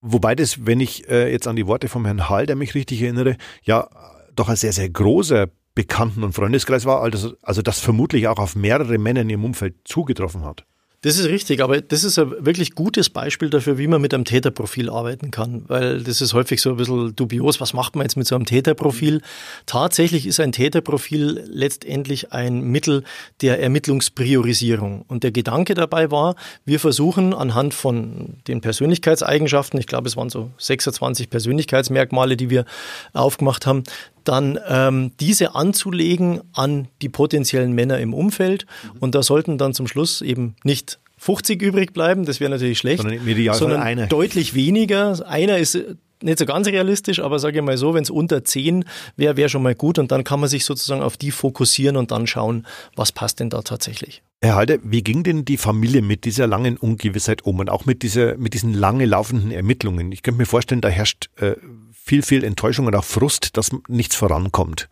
[0.02, 3.02] Wobei das, wenn ich äh, jetzt an die Worte vom Herrn Hall, der mich richtig
[3.02, 3.88] erinnere, ja
[4.34, 8.56] doch ein sehr, sehr großer Bekannten- und Freundeskreis war, also, also das vermutlich auch auf
[8.56, 10.64] mehrere Männer in ihrem Umfeld zugetroffen hat.
[11.02, 14.26] Das ist richtig, aber das ist ein wirklich gutes Beispiel dafür, wie man mit einem
[14.26, 17.58] Täterprofil arbeiten kann, weil das ist häufig so ein bisschen dubios.
[17.58, 19.22] Was macht man jetzt mit so einem Täterprofil?
[19.64, 23.02] Tatsächlich ist ein Täterprofil letztendlich ein Mittel
[23.40, 25.06] der Ermittlungspriorisierung.
[25.08, 26.34] Und der Gedanke dabei war,
[26.66, 32.66] wir versuchen anhand von den Persönlichkeitseigenschaften, ich glaube, es waren so 26 Persönlichkeitsmerkmale, die wir
[33.14, 33.84] aufgemacht haben,
[34.24, 38.66] dann ähm, diese anzulegen an die potenziellen Männer im Umfeld.
[38.82, 38.98] Mhm.
[39.00, 43.02] Und da sollten dann zum Schluss eben nicht 50 übrig bleiben, das wäre natürlich schlecht,
[43.02, 44.06] sondern, sondern eine.
[44.06, 45.26] deutlich weniger.
[45.28, 45.78] Einer ist
[46.22, 48.84] nicht so ganz realistisch, aber sage ich mal so, wenn es unter 10
[49.16, 52.10] wäre, wäre schon mal gut und dann kann man sich sozusagen auf die fokussieren und
[52.10, 54.22] dann schauen, was passt denn da tatsächlich.
[54.42, 58.02] Herr Halder, wie ging denn die Familie mit dieser langen Ungewissheit um und auch mit,
[58.02, 60.12] dieser, mit diesen lange laufenden Ermittlungen?
[60.12, 61.56] Ich könnte mir vorstellen, da herrscht äh,
[62.02, 64.88] viel, viel Enttäuschung und auch Frust, dass nichts vorankommt.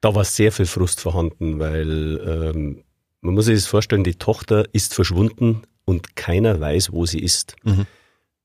[0.00, 2.84] Da war sehr viel Frust vorhanden, weil ähm,
[3.20, 7.56] man muss sich das vorstellen, die Tochter ist verschwunden und keiner weiß, wo sie ist.
[7.64, 7.86] Mhm.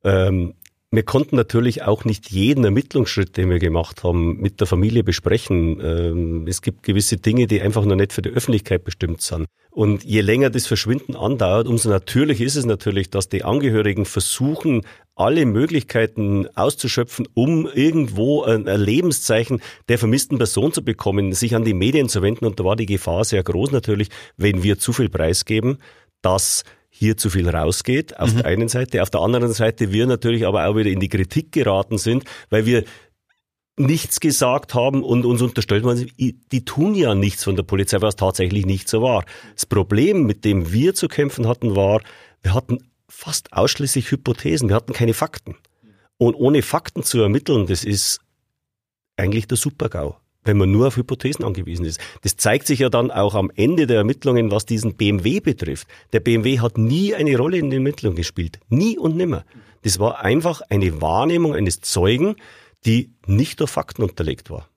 [0.04, 0.54] Ähm,
[0.94, 5.80] wir konnten natürlich auch nicht jeden Ermittlungsschritt, den wir gemacht haben, mit der Familie besprechen.
[5.82, 9.48] Ähm, es gibt gewisse Dinge, die einfach noch nicht für die Öffentlichkeit bestimmt sind.
[9.72, 14.84] Und je länger das Verschwinden andauert, umso natürlich ist es natürlich, dass die Angehörigen versuchen,
[15.16, 21.74] alle Möglichkeiten auszuschöpfen, um irgendwo ein Lebenszeichen der vermissten Person zu bekommen, sich an die
[21.74, 22.46] Medien zu wenden.
[22.46, 25.80] Und da war die Gefahr sehr groß natürlich, wenn wir zu viel preisgeben,
[26.22, 26.64] dass
[27.04, 28.38] hier zu viel rausgeht, auf mhm.
[28.38, 29.02] der einen Seite.
[29.02, 32.66] Auf der anderen Seite wir natürlich aber auch wieder in die Kritik geraten sind, weil
[32.66, 32.86] wir
[33.76, 38.16] nichts gesagt haben und uns unterstellt man, die tun ja nichts von der Polizei, was
[38.16, 39.26] tatsächlich nicht so war.
[39.56, 42.02] Das Problem, mit dem wir zu kämpfen hatten, war,
[42.42, 42.78] wir hatten
[43.10, 45.56] fast ausschließlich Hypothesen, wir hatten keine Fakten.
[46.18, 48.20] Und ohne Fakten zu ermitteln, das ist
[49.18, 52.00] eigentlich der Supergau wenn man nur auf Hypothesen angewiesen ist.
[52.22, 55.88] Das zeigt sich ja dann auch am Ende der Ermittlungen, was diesen BMW betrifft.
[56.12, 58.60] Der BMW hat nie eine Rolle in den Ermittlungen gespielt.
[58.70, 59.46] Nie und nimmer.
[59.84, 62.36] Das war einfach eine Wahrnehmung eines Zeugen,
[62.86, 64.70] die nicht durch Fakten unterlegt war.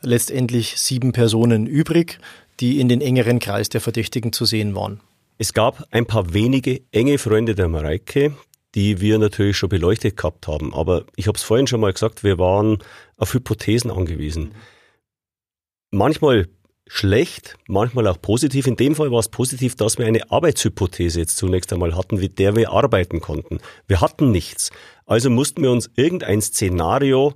[0.04, 2.20] letztendlich sieben Personen übrig,
[2.60, 5.00] die in den engeren Kreis der Verdächtigen zu sehen waren.
[5.40, 8.36] Es gab ein paar wenige enge Freunde der Mareike,
[8.76, 10.76] die wir natürlich schon beleuchtet gehabt haben.
[10.76, 12.78] Aber ich habe es vorhin schon mal gesagt, wir waren
[13.18, 14.52] auf Hypothesen angewiesen.
[15.90, 16.50] Manchmal
[16.90, 18.68] schlecht, manchmal auch positiv.
[18.68, 22.40] In dem Fall war es positiv, dass wir eine Arbeitshypothese jetzt zunächst einmal hatten, mit
[22.40, 23.60] der wir arbeiten konnten.
[23.88, 24.72] Wir hatten nichts.
[25.06, 27.36] Also mussten wir uns irgendein Szenario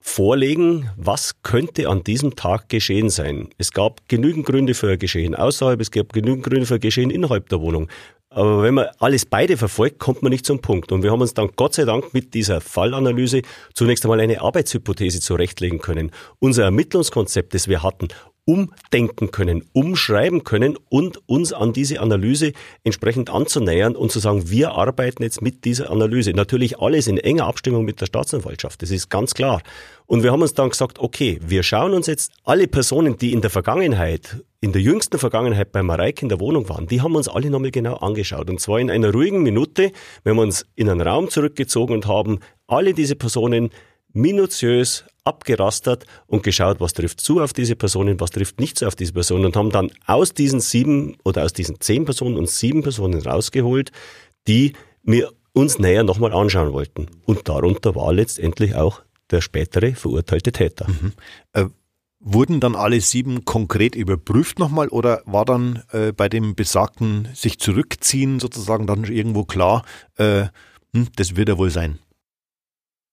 [0.00, 3.48] vorlegen, was könnte an diesem Tag geschehen sein.
[3.56, 7.10] Es gab genügend Gründe für ein Geschehen außerhalb, es gab genügend Gründe für ein Geschehen
[7.10, 7.88] innerhalb der Wohnung.
[8.30, 10.92] Aber wenn man alles beide verfolgt, kommt man nicht zum Punkt.
[10.92, 13.42] Und wir haben uns dann Gott sei Dank mit dieser Fallanalyse
[13.74, 16.10] zunächst einmal eine Arbeitshypothese zurechtlegen können.
[16.38, 18.08] Unser Ermittlungskonzept, das wir hatten,
[18.48, 24.70] umdenken können, umschreiben können und uns an diese Analyse entsprechend anzunähern und zu sagen, wir
[24.70, 26.32] arbeiten jetzt mit dieser Analyse.
[26.32, 29.60] Natürlich alles in enger Abstimmung mit der Staatsanwaltschaft, das ist ganz klar.
[30.06, 33.42] Und wir haben uns dann gesagt, okay, wir schauen uns jetzt alle Personen, die in
[33.42, 37.28] der Vergangenheit, in der jüngsten Vergangenheit bei Mareike in der Wohnung waren, die haben uns
[37.28, 38.48] alle nochmal genau angeschaut.
[38.48, 39.92] Und zwar in einer ruhigen Minute,
[40.24, 43.68] wenn wir uns in einen Raum zurückgezogen und haben alle diese Personen
[44.14, 48.96] minutiös abgerastert und geschaut, was trifft zu auf diese Personen, was trifft nicht zu auf
[48.96, 52.82] diese Personen und haben dann aus diesen sieben oder aus diesen zehn Personen uns sieben
[52.82, 53.92] Personen rausgeholt,
[54.46, 57.06] die wir uns näher nochmal anschauen wollten.
[57.24, 60.88] Und darunter war letztendlich auch der spätere verurteilte Täter.
[60.88, 61.12] Mhm.
[61.52, 61.66] Äh,
[62.20, 67.58] wurden dann alle sieben konkret überprüft nochmal oder war dann äh, bei dem besagten sich
[67.58, 69.84] zurückziehen sozusagen dann irgendwo klar,
[70.16, 70.46] äh,
[70.94, 71.98] hm, das wird er wohl sein?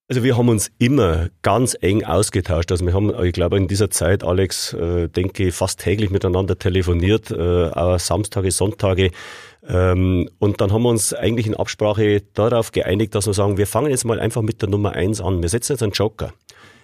[0.08, 2.70] Also wir haben uns immer ganz eng ausgetauscht.
[2.70, 6.56] Also wir haben, ich glaube, in dieser Zeit, Alex, äh, denke ich, fast täglich miteinander
[6.56, 9.10] telefoniert, äh, auch Samstage, Sonntage.
[9.66, 13.66] Ähm, und dann haben wir uns eigentlich in Absprache darauf geeinigt, dass wir sagen, wir
[13.66, 15.42] fangen jetzt mal einfach mit der Nummer eins an.
[15.42, 16.32] Wir setzen jetzt einen Joker.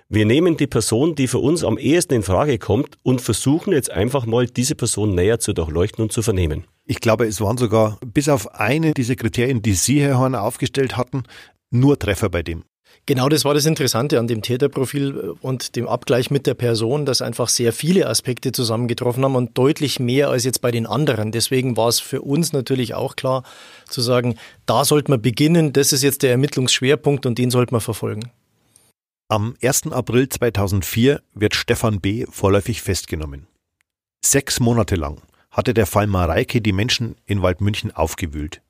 [0.09, 3.93] Wir nehmen die Person, die für uns am ehesten in Frage kommt und versuchen jetzt
[3.93, 6.65] einfach mal, diese Person näher zu durchleuchten und zu vernehmen.
[6.87, 10.97] Ich glaube, es waren sogar bis auf eine dieser Kriterien, die Sie, Herr Horn, aufgestellt
[10.97, 11.23] hatten,
[11.71, 12.65] nur Treffer bei dem.
[13.05, 17.21] Genau das war das Interessante an dem Täterprofil und dem Abgleich mit der Person, dass
[17.21, 21.33] einfach sehr viele Aspekte zusammengetroffen haben und deutlich mehr als jetzt bei den anderen.
[21.33, 23.43] Deswegen war es für uns natürlich auch klar
[23.89, 24.37] zu sagen,
[24.67, 28.31] da sollte man beginnen, das ist jetzt der Ermittlungsschwerpunkt und den sollte man verfolgen.
[29.29, 29.91] Am 1.
[29.91, 32.27] April 2004 wird Stefan B.
[32.31, 33.49] vorläufig festgenommen.
[34.25, 38.63] Sechs Monate lang hatte der Fall Mareike die Menschen in Waldmünchen aufgewühlt.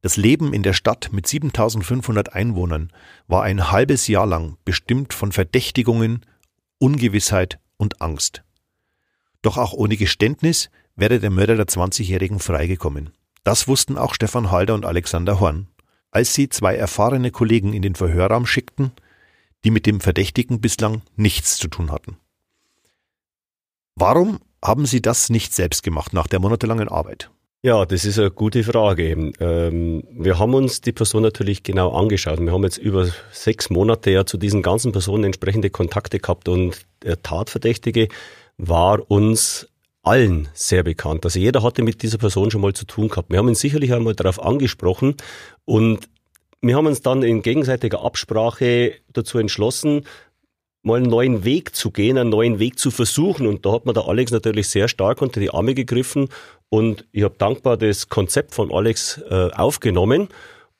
[0.00, 2.92] Das Leben in der Stadt mit 7500 Einwohnern
[3.26, 6.24] war ein halbes Jahr lang bestimmt von Verdächtigungen,
[6.78, 8.44] Ungewissheit und Angst.
[9.42, 13.10] Doch auch ohne Geständnis wäre der Mörder der 20-Jährigen freigekommen.
[13.42, 15.68] Das wussten auch Stefan Halder und Alexander Horn,
[16.10, 18.92] als sie zwei erfahrene Kollegen in den Verhörraum schickten,
[19.64, 22.18] die mit dem Verdächtigen bislang nichts zu tun hatten.
[23.96, 27.30] Warum haben sie das nicht selbst gemacht nach der monatelangen Arbeit?
[27.60, 29.32] Ja, das ist eine gute Frage.
[29.40, 32.38] Ähm, wir haben uns die Person natürlich genau angeschaut.
[32.40, 36.86] Wir haben jetzt über sechs Monate ja zu diesen ganzen Personen entsprechende Kontakte gehabt und
[37.02, 38.08] der Tatverdächtige
[38.58, 39.68] war uns
[40.04, 41.24] allen sehr bekannt.
[41.24, 43.28] Also jeder hatte mit dieser Person schon mal zu tun gehabt.
[43.30, 45.16] Wir haben ihn sicherlich einmal darauf angesprochen
[45.64, 46.08] und
[46.60, 50.02] wir haben uns dann in gegenseitiger Absprache dazu entschlossen,
[50.82, 53.46] mal einen neuen Weg zu gehen, einen neuen Weg zu versuchen.
[53.46, 56.28] Und da hat mir der Alex natürlich sehr stark unter die Arme gegriffen.
[56.68, 60.28] Und ich habe dankbar das Konzept von Alex äh, aufgenommen.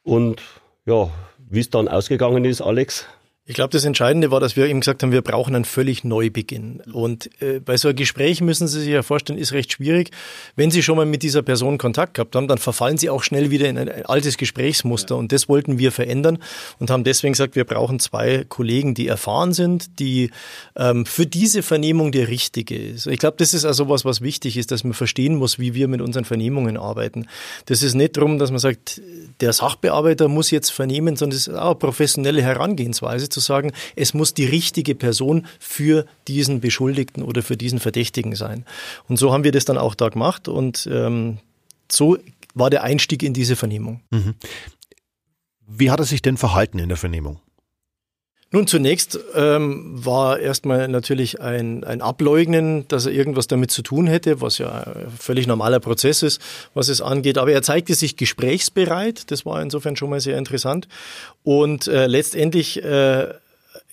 [0.03, 0.43] Und
[0.87, 1.11] ja,
[1.51, 3.07] wie es dann ausgegangen ist, Alex,
[3.49, 6.83] ich glaube, das Entscheidende war, dass wir ihm gesagt haben, wir brauchen einen völlig Neubeginn.
[6.93, 10.11] Und äh, bei so einem Gespräch müssen Sie sich ja vorstellen, ist recht schwierig.
[10.55, 13.51] Wenn Sie schon mal mit dieser Person Kontakt gehabt haben, dann verfallen Sie auch schnell
[13.51, 15.17] wieder in ein altes Gesprächsmuster.
[15.17, 16.41] Und das wollten wir verändern
[16.79, 20.31] und haben deswegen gesagt, wir brauchen zwei Kollegen, die erfahren sind, die
[20.77, 23.07] ähm, für diese Vernehmung der richtige ist.
[23.07, 25.89] Ich glaube, das ist also was, was wichtig ist, dass man verstehen muss, wie wir
[25.89, 27.27] mit unseren Vernehmungen arbeiten.
[27.65, 29.01] Das ist nicht darum, dass man sagt,
[29.41, 34.15] der Sachbearbeiter muss jetzt vernehmen, sondern es ist auch eine professionelle Herangehensweise zu sagen, es
[34.15, 38.65] muss die richtige Person für diesen Beschuldigten oder für diesen Verdächtigen sein.
[39.09, 41.39] Und so haben wir das dann auch da gemacht und ähm,
[41.91, 42.19] so
[42.55, 44.01] war der Einstieg in diese Vernehmung.
[44.11, 44.35] Mhm.
[45.67, 47.41] Wie hat er sich denn verhalten in der Vernehmung?
[48.51, 54.07] Nun, zunächst ähm, war erstmal natürlich ein, ein Ableugnen, dass er irgendwas damit zu tun
[54.07, 56.41] hätte, was ja ein völlig normaler Prozess ist,
[56.73, 57.37] was es angeht.
[57.37, 59.31] Aber er zeigte sich gesprächsbereit.
[59.31, 60.89] Das war insofern schon mal sehr interessant.
[61.45, 63.35] Und äh, letztendlich äh,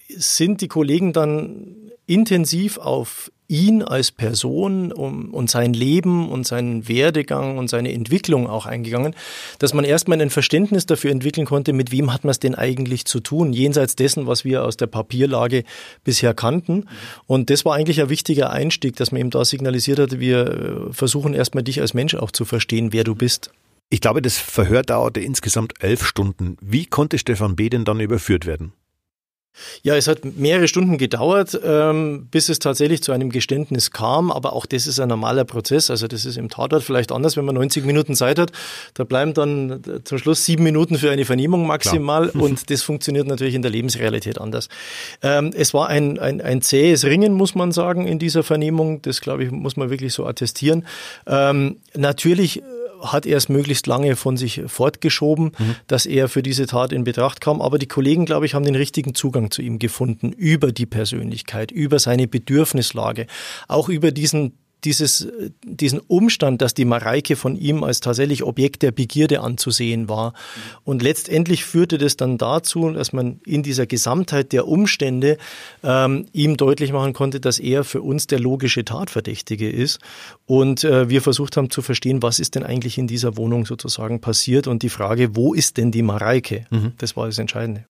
[0.08, 1.76] sind die Kollegen dann
[2.08, 8.66] intensiv auf ihn als Person und sein Leben und seinen Werdegang und seine Entwicklung auch
[8.66, 9.16] eingegangen,
[9.60, 13.06] dass man erstmal ein Verständnis dafür entwickeln konnte, mit wem hat man es denn eigentlich
[13.06, 15.64] zu tun, jenseits dessen, was wir aus der Papierlage
[16.04, 16.86] bisher kannten.
[17.28, 20.94] Und das war eigentlich ein wichtiger Einstieg, dass man eben da signalisiert hat, wir äh,
[20.94, 23.52] versuchen erstmal dich als Mensch auch zu verstehen, wer du bist.
[23.90, 26.58] Ich glaube, das Verhör dauerte insgesamt elf Stunden.
[26.62, 27.70] Wie konnte Stefan B.
[27.70, 28.74] denn dann überführt werden?
[29.84, 34.32] Ja, es hat mehrere Stunden gedauert, ähm, bis es tatsächlich zu einem Geständnis kam.
[34.32, 35.90] Aber auch das ist ein normaler Prozess.
[35.90, 38.52] Also das ist im Tatort vielleicht anders, wenn man 90 Minuten Zeit hat.
[38.94, 42.30] Da bleiben dann zum Schluss sieben Minuten für eine Vernehmung maximal.
[42.30, 44.70] Und das funktioniert natürlich in der Lebensrealität anders.
[45.22, 49.02] Ähm, es war ein, ein, ein zähes Ringen, muss man sagen, in dieser Vernehmung.
[49.02, 50.86] Das, glaube ich, muss man wirklich so attestieren.
[51.28, 52.62] Ähm, natürlich
[53.12, 55.76] hat er es möglichst lange von sich fortgeschoben, mhm.
[55.88, 57.62] dass er für diese Tat in Betracht kam.
[57.62, 61.72] Aber die Kollegen, glaube ich, haben den richtigen Zugang zu ihm gefunden über die Persönlichkeit,
[61.72, 63.28] über seine Bedürfnislage,
[63.68, 65.28] auch über diesen dieses,
[65.64, 70.34] diesen Umstand, dass die Mareike von ihm als tatsächlich Objekt der Begierde anzusehen war.
[70.84, 75.38] Und letztendlich führte das dann dazu, dass man in dieser Gesamtheit der Umstände
[75.84, 80.00] ähm, ihm deutlich machen konnte, dass er für uns der logische Tatverdächtige ist.
[80.46, 84.22] Und äh, wir versucht haben zu verstehen, was ist denn eigentlich in dieser Wohnung sozusagen
[84.22, 86.66] passiert und die Frage, wo ist denn die Mareike?
[86.70, 86.94] Mhm.
[86.98, 87.86] Das war das Entscheidende.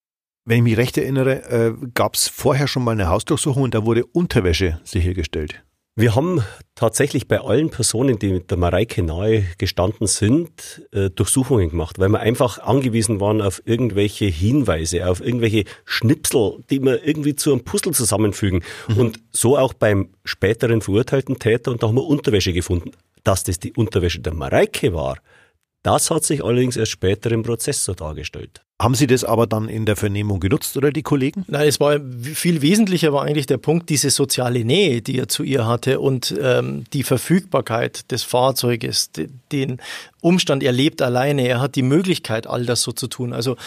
[0.48, 3.84] Wenn ich mich recht erinnere, äh, gab es vorher schon mal eine Hausdurchsuchung und da
[3.84, 5.64] wurde Unterwäsche sichergestellt.
[5.98, 6.44] Wir haben
[6.76, 12.10] tatsächlich bei allen Personen, die mit der Mareike nahe gestanden sind, äh, Durchsuchungen gemacht, weil
[12.10, 17.64] wir einfach angewiesen waren auf irgendwelche Hinweise, auf irgendwelche Schnipsel, die wir irgendwie zu einem
[17.64, 18.62] Puzzle zusammenfügen.
[18.90, 18.98] Mhm.
[18.98, 22.92] Und so auch beim späteren verurteilten Täter und da haben wir Unterwäsche gefunden.
[23.24, 25.18] Dass das die Unterwäsche der Mareike war,
[25.82, 28.65] das hat sich allerdings erst später im Prozess so dargestellt.
[28.82, 31.46] Haben Sie das aber dann in der Vernehmung genutzt oder die Kollegen?
[31.48, 35.44] Nein, es war viel wesentlicher war eigentlich der Punkt, diese soziale Nähe, die er zu
[35.44, 39.12] ihr hatte und ähm, die Verfügbarkeit des Fahrzeuges,
[39.54, 39.78] den
[40.26, 43.32] Umstand, er lebt alleine, er hat die Möglichkeit, all das so zu tun.
[43.32, 43.58] Also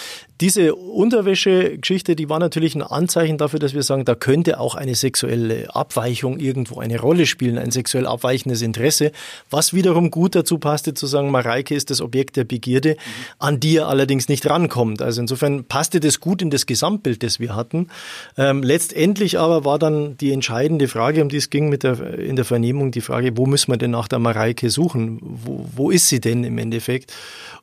[0.40, 4.96] diese Unterwäsche-Geschichte, die war natürlich ein Anzeichen dafür, dass wir sagen, da könnte auch eine
[4.96, 9.12] sexuelle Abweichung irgendwo eine Rolle spielen, ein sexuell abweichendes Interesse,
[9.50, 12.96] was wiederum gut dazu passte zu sagen, Mareike ist das Objekt der Begierde,
[13.38, 15.00] an die er allerdings nicht rankommt.
[15.00, 17.86] Also insofern passte das gut in das Gesamtbild, das wir hatten.
[18.36, 22.34] Ähm, letztendlich aber war dann die entscheidende Frage, um die es ging mit der, in
[22.34, 25.20] der Vernehmung, die Frage, wo müssen wir denn nach der Mareike suchen?
[25.22, 27.14] Wo, wo ist sie denn im Endeffekt.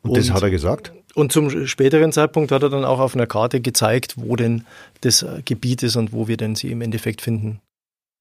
[0.02, 0.94] Und, und das hat er gesagt?
[1.14, 4.66] Und zum späteren Zeitpunkt hat er dann auch auf einer Karte gezeigt, wo denn
[5.02, 7.62] das Gebiet ist und wo wir denn sie im Endeffekt finden.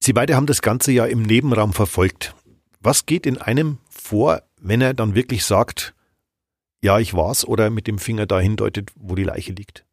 [0.03, 2.35] Sie beide haben das Ganze ja im Nebenraum verfolgt.
[2.81, 5.95] Was geht in einem vor, wenn er dann wirklich sagt,
[6.83, 9.85] ja, ich war's, oder mit dem Finger dahin deutet, wo die Leiche liegt?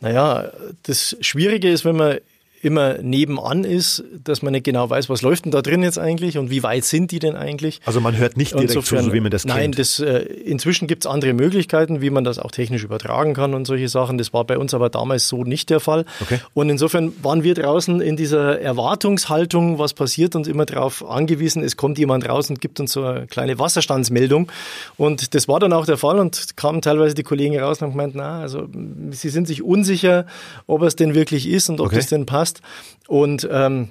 [0.00, 0.52] Naja,
[0.82, 2.18] das Schwierige ist, wenn man
[2.62, 6.38] immer nebenan ist, dass man nicht genau weiß, was läuft denn da drin jetzt eigentlich
[6.38, 7.80] und wie weit sind die denn eigentlich.
[7.84, 9.54] Also man hört nicht direkt Insofern, zu, so wie man das kennt.
[9.54, 13.54] Nein, das, äh, inzwischen gibt es andere Möglichkeiten, wie man das auch technisch übertragen kann
[13.54, 14.18] und solche Sachen.
[14.18, 16.04] Das war bei uns aber damals so nicht der Fall.
[16.20, 16.40] Okay.
[16.54, 21.76] Und insofern waren wir draußen in dieser Erwartungshaltung, was passiert und immer darauf angewiesen, es
[21.76, 24.50] kommt jemand raus und gibt uns so eine kleine Wasserstandsmeldung.
[24.96, 27.92] Und das war dann auch der Fall und kamen teilweise die Kollegen raus und haben
[27.92, 28.68] gemeint, na, also
[29.10, 30.26] sie sind sich unsicher,
[30.66, 31.96] ob es denn wirklich ist und ob okay.
[31.96, 32.62] das denn passt passt.
[33.06, 33.90] Und ähm,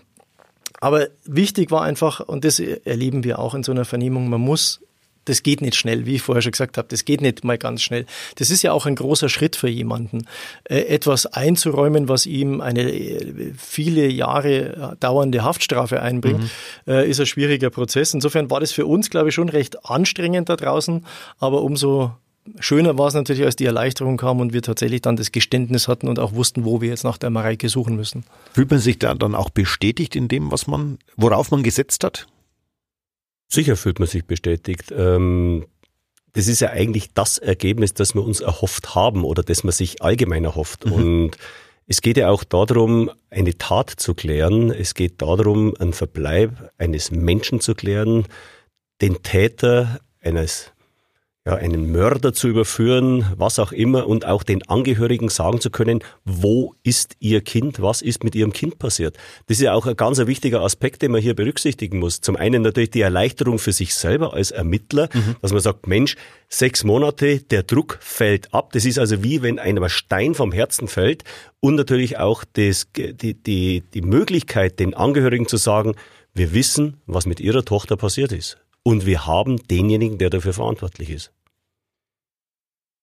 [0.79, 4.81] aber wichtig war einfach, und das erleben wir auch in so einer Vernehmung, man muss
[5.25, 7.81] das geht nicht schnell, wie ich vorher schon gesagt habe, das geht nicht mal ganz
[7.81, 8.05] schnell.
[8.35, 10.25] Das ist ja auch ein großer Schritt für jemanden,
[10.63, 16.49] äh, etwas einzuräumen, was ihm eine äh, viele Jahre dauernde Haftstrafe einbringt, mhm.
[16.87, 18.13] Äh, ist ein schwieriger Prozess.
[18.13, 21.05] Insofern war das für uns, glaube ich, schon recht anstrengend da draußen,
[21.39, 22.13] aber umso
[22.59, 26.07] Schöner war es natürlich, als die Erleichterung kam und wir tatsächlich dann das Geständnis hatten
[26.07, 28.25] und auch wussten, wo wir jetzt nach der Mareike suchen müssen.
[28.53, 32.27] Fühlt man sich da dann auch bestätigt in dem, was man, worauf man gesetzt hat?
[33.47, 34.93] Sicher fühlt man sich bestätigt.
[34.95, 35.65] Ähm,
[36.33, 40.01] das ist ja eigentlich das Ergebnis, das wir uns erhofft haben oder das man sich
[40.01, 40.85] allgemein erhofft.
[40.85, 40.91] Mhm.
[40.91, 41.31] Und
[41.87, 44.71] es geht ja auch darum, eine Tat zu klären.
[44.71, 48.25] Es geht darum, einen Verbleib eines Menschen zu klären,
[49.01, 50.71] den Täter eines
[51.47, 56.03] ja, einen Mörder zu überführen, was auch immer, und auch den Angehörigen sagen zu können,
[56.25, 59.15] wo ist ihr Kind, was ist mit ihrem Kind passiert.
[59.45, 62.19] Das ist ja auch ein ganz wichtiger Aspekt, den man hier berücksichtigen muss.
[62.19, 65.37] Zum einen natürlich die Erleichterung für sich selber als Ermittler, mhm.
[65.41, 66.17] dass man sagt, Mensch,
[66.49, 68.73] sechs Monate, der Druck fällt ab.
[68.73, 71.23] Das ist also wie wenn einem ein Stein vom Herzen fällt
[71.61, 75.95] und natürlich auch das, die, die, die Möglichkeit, den Angehörigen zu sagen,
[76.33, 78.57] wir wissen, was mit ihrer Tochter passiert ist.
[78.83, 81.31] Und wir haben denjenigen, der dafür verantwortlich ist.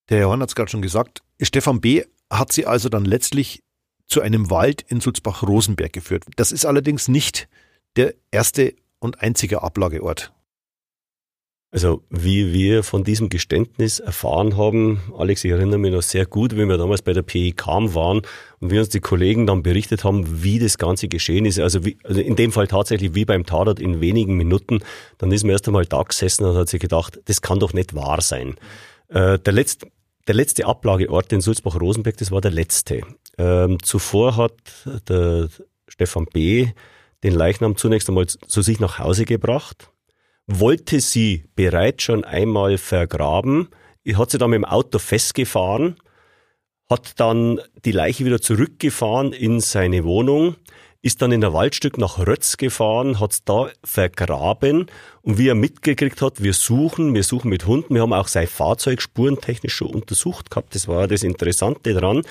[0.09, 1.23] Der Herr Horn hat es gerade schon gesagt.
[1.41, 2.05] Stefan B.
[2.31, 3.63] hat sie also dann letztlich
[4.07, 6.25] zu einem Wald in Sulzbach-Rosenberg geführt.
[6.37, 7.49] Das ist allerdings nicht
[7.97, 10.33] der erste und einzige Ablageort.
[11.75, 16.53] Also wie wir von diesem Geständnis erfahren haben, Alex, ich erinnere mich noch sehr gut,
[16.53, 18.23] wie wir damals bei der PEK waren
[18.61, 21.59] und wir uns die Kollegen dann berichtet haben, wie das Ganze geschehen ist.
[21.59, 24.85] Also, wie, also in dem Fall tatsächlich wie beim Tatort in wenigen Minuten.
[25.19, 27.93] Dann ist man erst einmal da gesessen und hat sich gedacht, das kann doch nicht
[27.93, 28.55] wahr sein.
[29.09, 29.89] Äh, der, letzte,
[30.27, 33.03] der letzte Ablageort in Sulzbach-Rosenberg, das war der letzte.
[33.39, 34.53] Ähm, zuvor hat
[35.09, 35.49] der
[35.89, 36.69] Stefan B.
[37.23, 39.91] den Leichnam zunächst einmal zu sich nach Hause gebracht
[40.47, 43.69] wollte sie bereits schon einmal vergraben,
[44.15, 45.97] hat sie dann mit dem Auto festgefahren,
[46.91, 50.57] hat dann die Leiche wieder zurückgefahren in seine Wohnung,
[51.05, 54.87] ist dann in der Waldstück nach Rötz gefahren, hat es da vergraben.
[55.21, 58.47] Und wie er mitgekriegt hat, wir suchen, wir suchen mit Hunden, wir haben auch sein
[58.47, 62.23] Fahrzeug spurentechnisch schon untersucht gehabt, das war das Interessante dran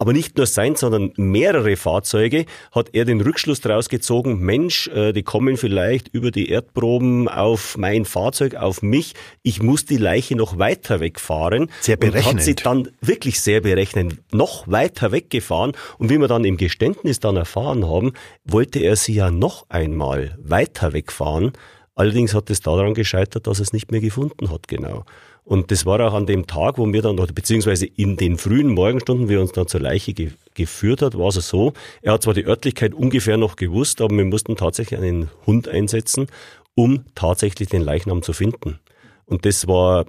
[0.00, 5.12] aber nicht nur sein, sondern mehrere Fahrzeuge, hat er den Rückschluss daraus gezogen, Mensch, äh,
[5.12, 10.36] die kommen vielleicht über die Erdproben auf mein Fahrzeug, auf mich, ich muss die Leiche
[10.36, 11.68] noch weiter wegfahren.
[11.80, 12.26] Sehr berechnend.
[12.26, 16.58] Und hat sie dann wirklich sehr berechnend noch weiter weggefahren und wie wir dann im
[16.58, 18.12] Geständnis dann erfahren haben,
[18.44, 21.52] wollte er sie ja noch einmal weiter wegfahren.
[21.98, 25.04] Allerdings hat es daran gescheitert, dass es nicht mehr gefunden hat, genau.
[25.42, 29.28] Und das war auch an dem Tag, wo wir dann, beziehungsweise in den frühen Morgenstunden,
[29.28, 32.34] wie er uns dann zur Leiche ge geführt hat, war es so, er hat zwar
[32.34, 36.28] die Örtlichkeit ungefähr noch gewusst, aber wir mussten tatsächlich einen Hund einsetzen,
[36.76, 38.78] um tatsächlich den Leichnam zu finden.
[39.26, 40.06] Und das war,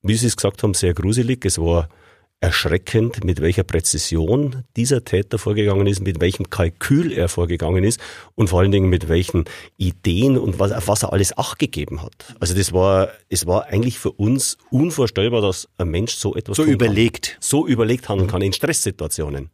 [0.00, 1.44] wie Sie es gesagt haben, sehr gruselig.
[1.44, 1.88] Es war
[2.42, 8.00] erschreckend, mit welcher Präzision dieser Täter vorgegangen ist, mit welchem Kalkül er vorgegangen ist
[8.34, 9.44] und vor allen Dingen mit welchen
[9.76, 12.34] Ideen und was, auf was er alles Acht gegeben hat.
[12.40, 16.64] Also das war, es war eigentlich für uns unvorstellbar, dass ein Mensch so etwas so
[16.64, 17.36] überlegt, kann.
[17.40, 19.50] so überlegt handeln kann in Stresssituationen.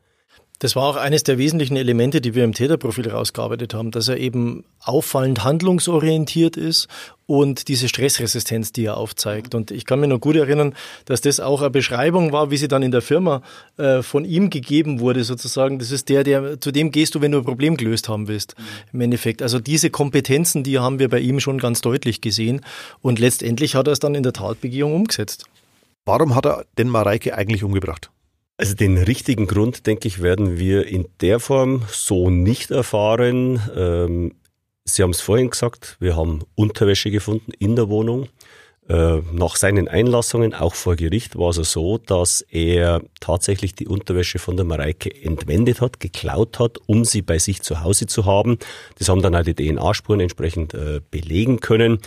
[0.61, 4.17] Das war auch eines der wesentlichen Elemente, die wir im Täterprofil rausgearbeitet haben, dass er
[4.17, 6.89] eben auffallend handlungsorientiert ist
[7.27, 9.55] und diese Stressresistenz, die er aufzeigt.
[9.55, 12.67] Und ich kann mich noch gut erinnern, dass das auch eine Beschreibung war, wie sie
[12.67, 13.43] dann in der Firma
[13.77, 15.79] äh, von ihm gegeben wurde, sozusagen.
[15.79, 18.57] Das ist der, der, zu dem gehst du, wenn du ein Problem gelöst haben willst,
[18.93, 19.43] im Endeffekt.
[19.43, 22.63] Also diese Kompetenzen, die haben wir bei ihm schon ganz deutlich gesehen.
[23.01, 25.45] Und letztendlich hat er es dann in der Tatbegehung umgesetzt.
[26.05, 28.11] Warum hat er denn Mareike eigentlich umgebracht?
[28.59, 33.63] Also den richtigen Grund, denke ich, werden wir in der Form so nicht erfahren.
[33.75, 34.35] Ähm,
[34.85, 38.29] Sie haben es vorhin gesagt, wir haben Unterwäsche gefunden in der Wohnung.
[38.89, 44.39] Äh, nach seinen Einlassungen, auch vor Gericht, war es so, dass er tatsächlich die Unterwäsche
[44.39, 48.59] von der Mareike entwendet hat, geklaut hat, um sie bei sich zu Hause zu haben.
[48.99, 51.99] Das haben dann auch die DNA-Spuren entsprechend äh, belegen können.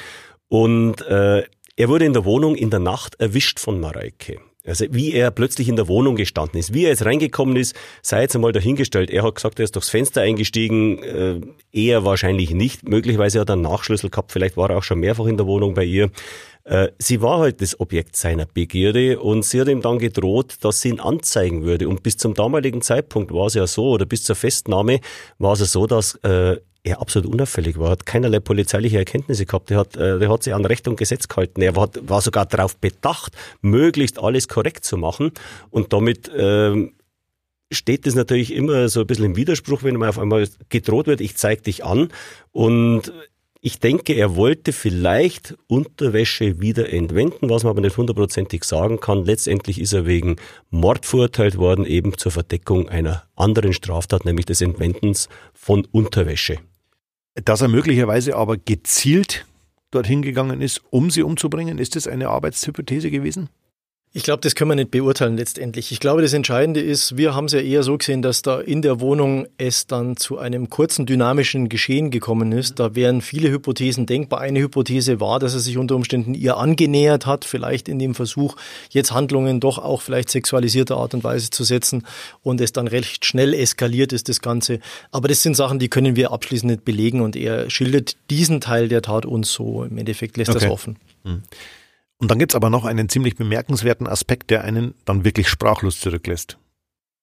[0.49, 1.43] Und äh,
[1.77, 4.41] er wurde in der Wohnung in der Nacht erwischt von Mareike.
[4.65, 8.21] Also wie er plötzlich in der Wohnung gestanden ist, wie er jetzt reingekommen ist, sei
[8.21, 9.09] jetzt einmal dahingestellt.
[9.09, 11.41] Er hat gesagt, er ist durchs Fenster eingestiegen, äh,
[11.71, 12.87] eher wahrscheinlich nicht.
[12.87, 15.73] Möglicherweise hat er einen Nachschlüssel gehabt, vielleicht war er auch schon mehrfach in der Wohnung
[15.73, 16.11] bei ihr.
[16.63, 20.81] Äh, sie war halt das Objekt seiner Begierde und sie hat ihm dann gedroht, dass
[20.81, 21.89] sie ihn anzeigen würde.
[21.89, 24.99] Und bis zum damaligen Zeitpunkt war es ja so, oder bis zur Festnahme
[25.39, 29.69] war es ja so, dass äh, er absolut unauffällig war, hat keinerlei polizeiliche Erkenntnisse gehabt.
[29.71, 31.61] Er hat, äh, er hat sich an Recht und Gesetz gehalten.
[31.61, 35.31] Er war, war sogar darauf bedacht, möglichst alles korrekt zu machen.
[35.69, 36.93] Und damit ähm,
[37.71, 41.21] steht es natürlich immer so ein bisschen im Widerspruch, wenn man auf einmal gedroht wird,
[41.21, 42.09] ich zeig dich an.
[42.51, 43.13] Und
[43.63, 49.23] ich denke, er wollte vielleicht Unterwäsche wieder entwenden, was man aber nicht hundertprozentig sagen kann.
[49.23, 50.37] Letztendlich ist er wegen
[50.71, 56.57] Mord verurteilt worden, eben zur Verdeckung einer anderen Straftat, nämlich des Entwendens von Unterwäsche.
[57.35, 59.45] Dass er möglicherweise aber gezielt
[59.91, 63.49] dorthin gegangen ist, um sie umzubringen, ist das eine Arbeitshypothese gewesen?
[64.13, 65.93] Ich glaube, das können wir nicht beurteilen letztendlich.
[65.93, 68.81] Ich glaube, das Entscheidende ist, wir haben es ja eher so gesehen, dass da in
[68.81, 72.77] der Wohnung es dann zu einem kurzen dynamischen Geschehen gekommen ist.
[72.79, 74.41] Da wären viele Hypothesen denkbar.
[74.41, 78.57] Eine Hypothese war, dass er sich unter Umständen ihr angenähert hat, vielleicht in dem Versuch,
[78.89, 82.05] jetzt Handlungen doch auch vielleicht sexualisierter Art und Weise zu setzen
[82.43, 84.81] und es dann recht schnell eskaliert ist, das Ganze.
[85.11, 88.89] Aber das sind Sachen, die können wir abschließend nicht belegen und er schildert diesen Teil
[88.89, 89.85] der Tat uns so.
[89.85, 90.59] Im Endeffekt lässt okay.
[90.59, 90.97] das offen.
[91.23, 91.43] Hm.
[92.21, 96.59] Und dann gibt's aber noch einen ziemlich bemerkenswerten Aspekt, der einen dann wirklich sprachlos zurücklässt.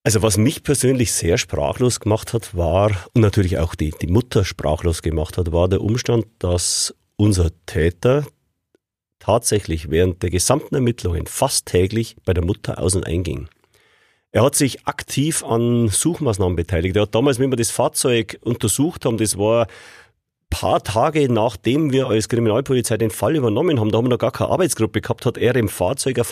[0.02, 4.44] Also was mich persönlich sehr sprachlos gemacht hat, war, und natürlich auch die, die Mutter
[4.44, 8.26] sprachlos gemacht hat, war der Umstand, dass unser Täter
[9.20, 13.48] tatsächlich während der gesamten Ermittlungen fast täglich bei der Mutter aus und einging.
[14.32, 16.96] Er hat sich aktiv an Suchmaßnahmen beteiligt.
[16.96, 19.68] Er hat damals, wenn wir das Fahrzeug untersucht haben, das war
[20.50, 24.32] paar Tage nachdem wir als Kriminalpolizei den Fall übernommen haben, da haben wir noch gar
[24.32, 26.24] keine Arbeitsgruppe gehabt, hat er im Fahrzeug ein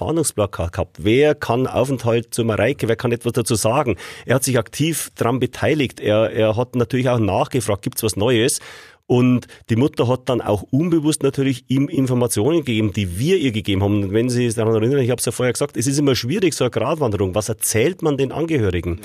[0.72, 0.96] gehabt.
[0.98, 3.96] Wer kann Aufenthalt zu Mareike, wer kann etwas dazu sagen?
[4.24, 6.00] Er hat sich aktiv daran beteiligt.
[6.00, 8.60] Er, er hat natürlich auch nachgefragt, gibt's was Neues?
[9.06, 13.82] Und die Mutter hat dann auch unbewusst natürlich ihm Informationen gegeben, die wir ihr gegeben
[13.82, 14.02] haben.
[14.02, 16.16] Und wenn Sie sich daran erinnern, ich habe es ja vorher gesagt, es ist immer
[16.16, 17.34] schwierig, so eine Gratwanderung.
[17.36, 18.98] Was erzählt man den Angehörigen?
[18.98, 19.04] Äh,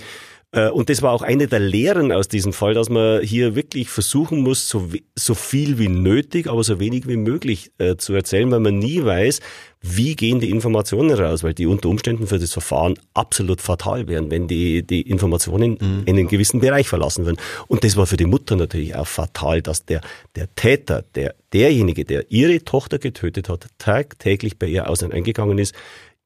[0.53, 4.41] und das war auch eine der Lehren aus diesem Fall, dass man hier wirklich versuchen
[4.41, 8.59] muss, so, so viel wie nötig, aber so wenig wie möglich äh, zu erzählen, weil
[8.59, 9.39] man nie weiß,
[9.79, 14.29] wie gehen die Informationen raus, weil die unter Umständen für das Verfahren absolut fatal wären,
[14.29, 16.03] wenn die, die Informationen mhm.
[16.05, 17.37] in einen gewissen Bereich verlassen würden.
[17.67, 20.01] Und das war für die Mutter natürlich auch fatal, dass der,
[20.35, 25.57] der Täter, der, derjenige, der ihre Tochter getötet hat, tagtäglich bei ihr aus und eingegangen
[25.57, 25.73] ist,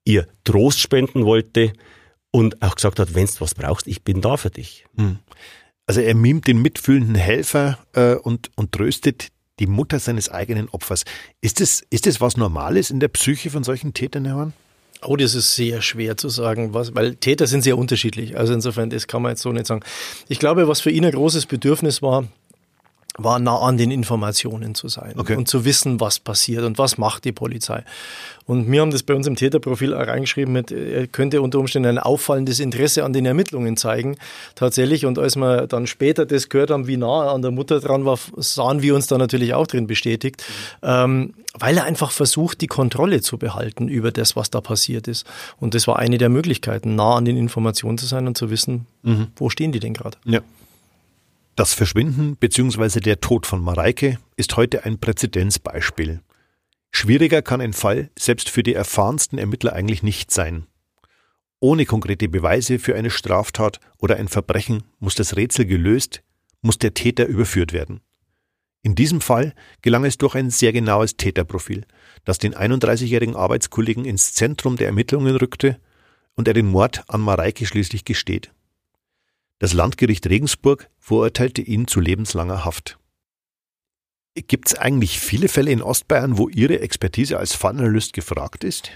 [0.03, 1.73] ihr Trost spenden wollte,
[2.36, 4.86] und auch gesagt hat, wenn du was brauchst, ich bin da für dich.
[4.97, 5.19] Hm.
[5.86, 9.29] Also er mimt den mitfühlenden Helfer äh, und, und tröstet
[9.59, 11.05] die Mutter seines eigenen Opfers.
[11.39, 14.53] Ist das, ist das was Normales in der Psyche von solchen Tätern, Herr Horn?
[15.01, 18.38] Oh, das ist sehr schwer zu sagen, was, weil Täter sind sehr unterschiedlich.
[18.38, 19.83] Also insofern, das kann man jetzt so nicht sagen.
[20.27, 22.27] Ich glaube, was für ihn ein großes Bedürfnis war,
[23.18, 25.36] war nah an den Informationen zu sein okay.
[25.36, 27.84] und zu wissen, was passiert und was macht die Polizei.
[28.45, 31.89] Und wir haben das bei uns im Täterprofil auch reingeschrieben mit, er könnte unter Umständen
[31.89, 34.18] ein auffallendes Interesse an den Ermittlungen zeigen.
[34.53, 35.05] Tatsächlich.
[35.05, 38.05] Und als wir dann später das gehört haben, wie nah er an der Mutter dran
[38.05, 40.43] war, sahen wir uns da natürlich auch drin bestätigt,
[40.84, 45.26] ähm, weil er einfach versucht, die Kontrolle zu behalten über das, was da passiert ist.
[45.57, 48.86] Und das war eine der Möglichkeiten, nah an den Informationen zu sein und zu wissen,
[49.01, 49.28] mhm.
[49.38, 50.18] wo stehen die denn gerade.
[50.26, 50.41] Ja.
[51.58, 52.99] Das Verschwinden bzw.
[52.99, 56.20] der Tod von Mareike ist heute ein Präzedenzbeispiel.
[56.91, 60.68] Schwieriger kann ein Fall selbst für die erfahrensten Ermittler eigentlich nicht sein.
[61.62, 66.24] Ohne konkrete Beweise für eine Straftat oder ein Verbrechen muss das Rätsel gelöst,
[66.62, 68.01] muss der Täter überführt werden.
[68.84, 71.86] In diesem Fall gelang es durch ein sehr genaues Täterprofil,
[72.26, 75.80] das den 31-jährigen Arbeitskollegen ins Zentrum der Ermittlungen rückte
[76.36, 78.51] und er den Mord an Mareike schließlich gesteht.
[79.60, 82.97] Das Landgericht Regensburg verurteilte ihn zu lebenslanger Haft.
[84.36, 88.91] Gibt es eigentlich viele Fälle in Ostbayern, wo Ihre Expertise als Fallanalyst gefragt ist?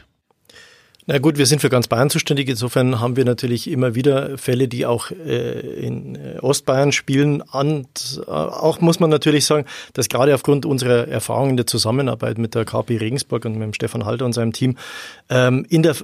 [1.06, 2.50] Na gut, wir sind für ganz Bayern zuständig.
[2.50, 7.42] Insofern haben wir natürlich immer wieder Fälle, die auch äh, in äh, Ostbayern spielen.
[7.42, 12.38] Und äh, auch muss man natürlich sagen, dass gerade aufgrund unserer Erfahrungen in der Zusammenarbeit
[12.38, 14.78] mit der KP Regensburg und mit dem Stefan Halter und seinem Team
[15.30, 15.96] ähm, in der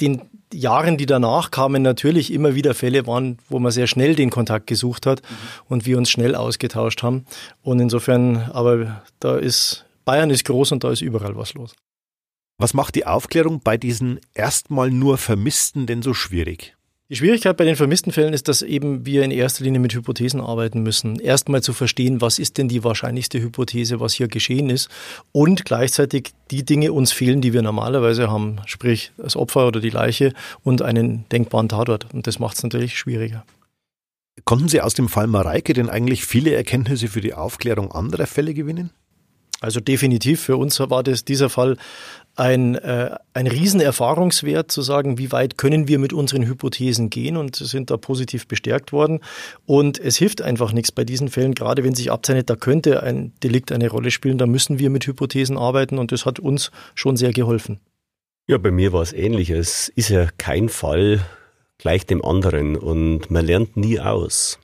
[0.00, 0.22] den
[0.52, 4.66] Jahren, die danach kamen, natürlich immer wieder Fälle waren, wo man sehr schnell den Kontakt
[4.66, 5.34] gesucht hat mhm.
[5.68, 7.26] und wir uns schnell ausgetauscht haben.
[7.62, 11.74] Und insofern, aber da ist, Bayern ist groß und da ist überall was los.
[12.58, 16.76] Was macht die Aufklärung bei diesen erstmal nur Vermissten denn so schwierig?
[17.10, 20.40] Die Schwierigkeit bei den vermissten Fällen ist, dass eben wir in erster Linie mit Hypothesen
[20.40, 21.20] arbeiten müssen.
[21.20, 24.88] Erstmal zu verstehen, was ist denn die wahrscheinlichste Hypothese, was hier geschehen ist
[25.30, 29.90] und gleichzeitig die Dinge uns fehlen, die wir normalerweise haben, sprich das Opfer oder die
[29.90, 30.32] Leiche
[30.62, 32.06] und einen denkbaren Tatort.
[32.14, 33.44] Und das macht es natürlich schwieriger.
[34.46, 38.54] Konnten Sie aus dem Fall Mareike denn eigentlich viele Erkenntnisse für die Aufklärung anderer Fälle
[38.54, 38.90] gewinnen?
[39.60, 41.76] Also definitiv für uns war das dieser Fall
[42.36, 47.56] ein, äh, ein Riesenerfahrungswert zu sagen, wie weit können wir mit unseren Hypothesen gehen und
[47.56, 49.20] sind da positiv bestärkt worden.
[49.66, 53.32] Und es hilft einfach nichts bei diesen Fällen, gerade wenn sich abzeichnet, da könnte ein
[53.42, 57.16] Delikt eine Rolle spielen, da müssen wir mit Hypothesen arbeiten und das hat uns schon
[57.16, 57.78] sehr geholfen.
[58.46, 59.50] Ja, bei mir war es ähnlich.
[59.50, 61.24] Es ist ja kein Fall
[61.78, 64.58] gleich dem anderen und man lernt nie aus.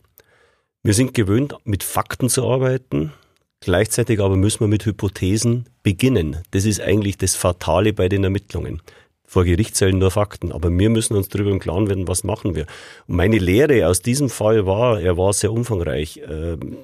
[0.82, 3.12] Wir sind gewöhnt, mit Fakten zu arbeiten
[3.60, 6.38] Gleichzeitig aber müssen wir mit Hypothesen beginnen.
[6.50, 8.80] Das ist eigentlich das Fatale bei den Ermittlungen.
[9.26, 12.54] Vor Gericht zählen nur Fakten, aber wir müssen uns darüber im Klaren werden, was machen
[12.56, 12.66] wir.
[13.06, 16.20] Und meine Lehre aus diesem Fall war, er war sehr umfangreich.
[16.26, 16.78] Ähm,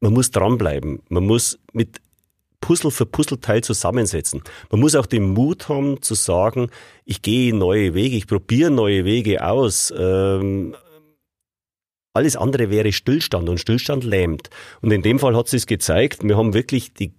[0.00, 1.02] man muss dranbleiben.
[1.08, 2.00] Man muss mit
[2.60, 4.42] Puzzle für Puzzleteil zusammensetzen.
[4.70, 6.70] Man muss auch den Mut haben zu sagen,
[7.04, 9.92] ich gehe neue Wege, ich probiere neue Wege aus.
[9.96, 10.74] Ähm,
[12.14, 14.48] alles andere wäre Stillstand und Stillstand lähmt.
[14.80, 17.12] Und in dem Fall hat es gezeigt, wir haben wirklich die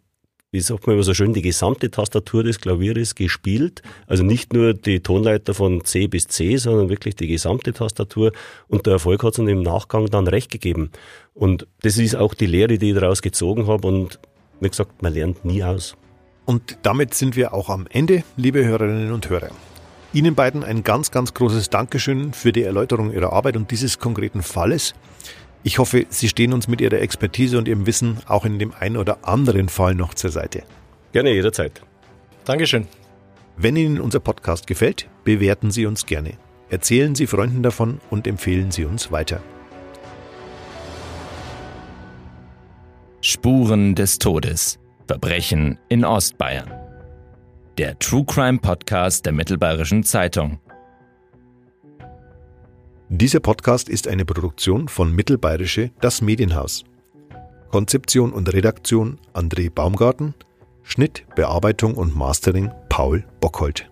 [0.56, 3.82] wie sagt man immer so schön, die gesamte Tastatur des Klavieres gespielt.
[4.08, 8.32] Also nicht nur die Tonleiter von C bis C, sondern wirklich die gesamte Tastatur.
[8.70, 10.92] Und der Erfolg hat uns im Nachgang dann recht gegeben.
[11.34, 13.86] Und das ist auch die Lehre, die ich daraus gezogen habe.
[13.86, 14.18] Und
[14.62, 15.98] wie gesagt, man lernt nie aus.
[16.46, 19.52] Und damit sind wir auch am Ende, liebe Hörerinnen und Hörer.
[20.16, 24.42] Ihnen beiden ein ganz, ganz großes Dankeschön für die Erläuterung Ihrer Arbeit und dieses konkreten
[24.42, 24.96] Falles.
[25.62, 28.96] Ich hoffe, Sie stehen uns mit Ihrer Expertise und Ihrem Wissen auch in dem einen
[28.96, 30.64] oder anderen Fall noch zur Seite.
[31.12, 31.82] Gerne, jederzeit.
[32.46, 32.88] Dankeschön.
[33.58, 36.38] Wenn Ihnen unser Podcast gefällt, bewerten Sie uns gerne.
[36.70, 39.42] Erzählen Sie Freunden davon und empfehlen Sie uns weiter.
[43.20, 44.80] Spuren des Todes.
[45.08, 46.85] Verbrechen in Ostbayern
[47.78, 50.60] der True Crime Podcast der Mittelbayerischen Zeitung.
[53.10, 56.86] Dieser Podcast ist eine Produktion von Mittelbayerische Das Medienhaus.
[57.70, 60.34] Konzeption und Redaktion André Baumgarten,
[60.84, 63.90] Schnitt, Bearbeitung und Mastering Paul Bockholt.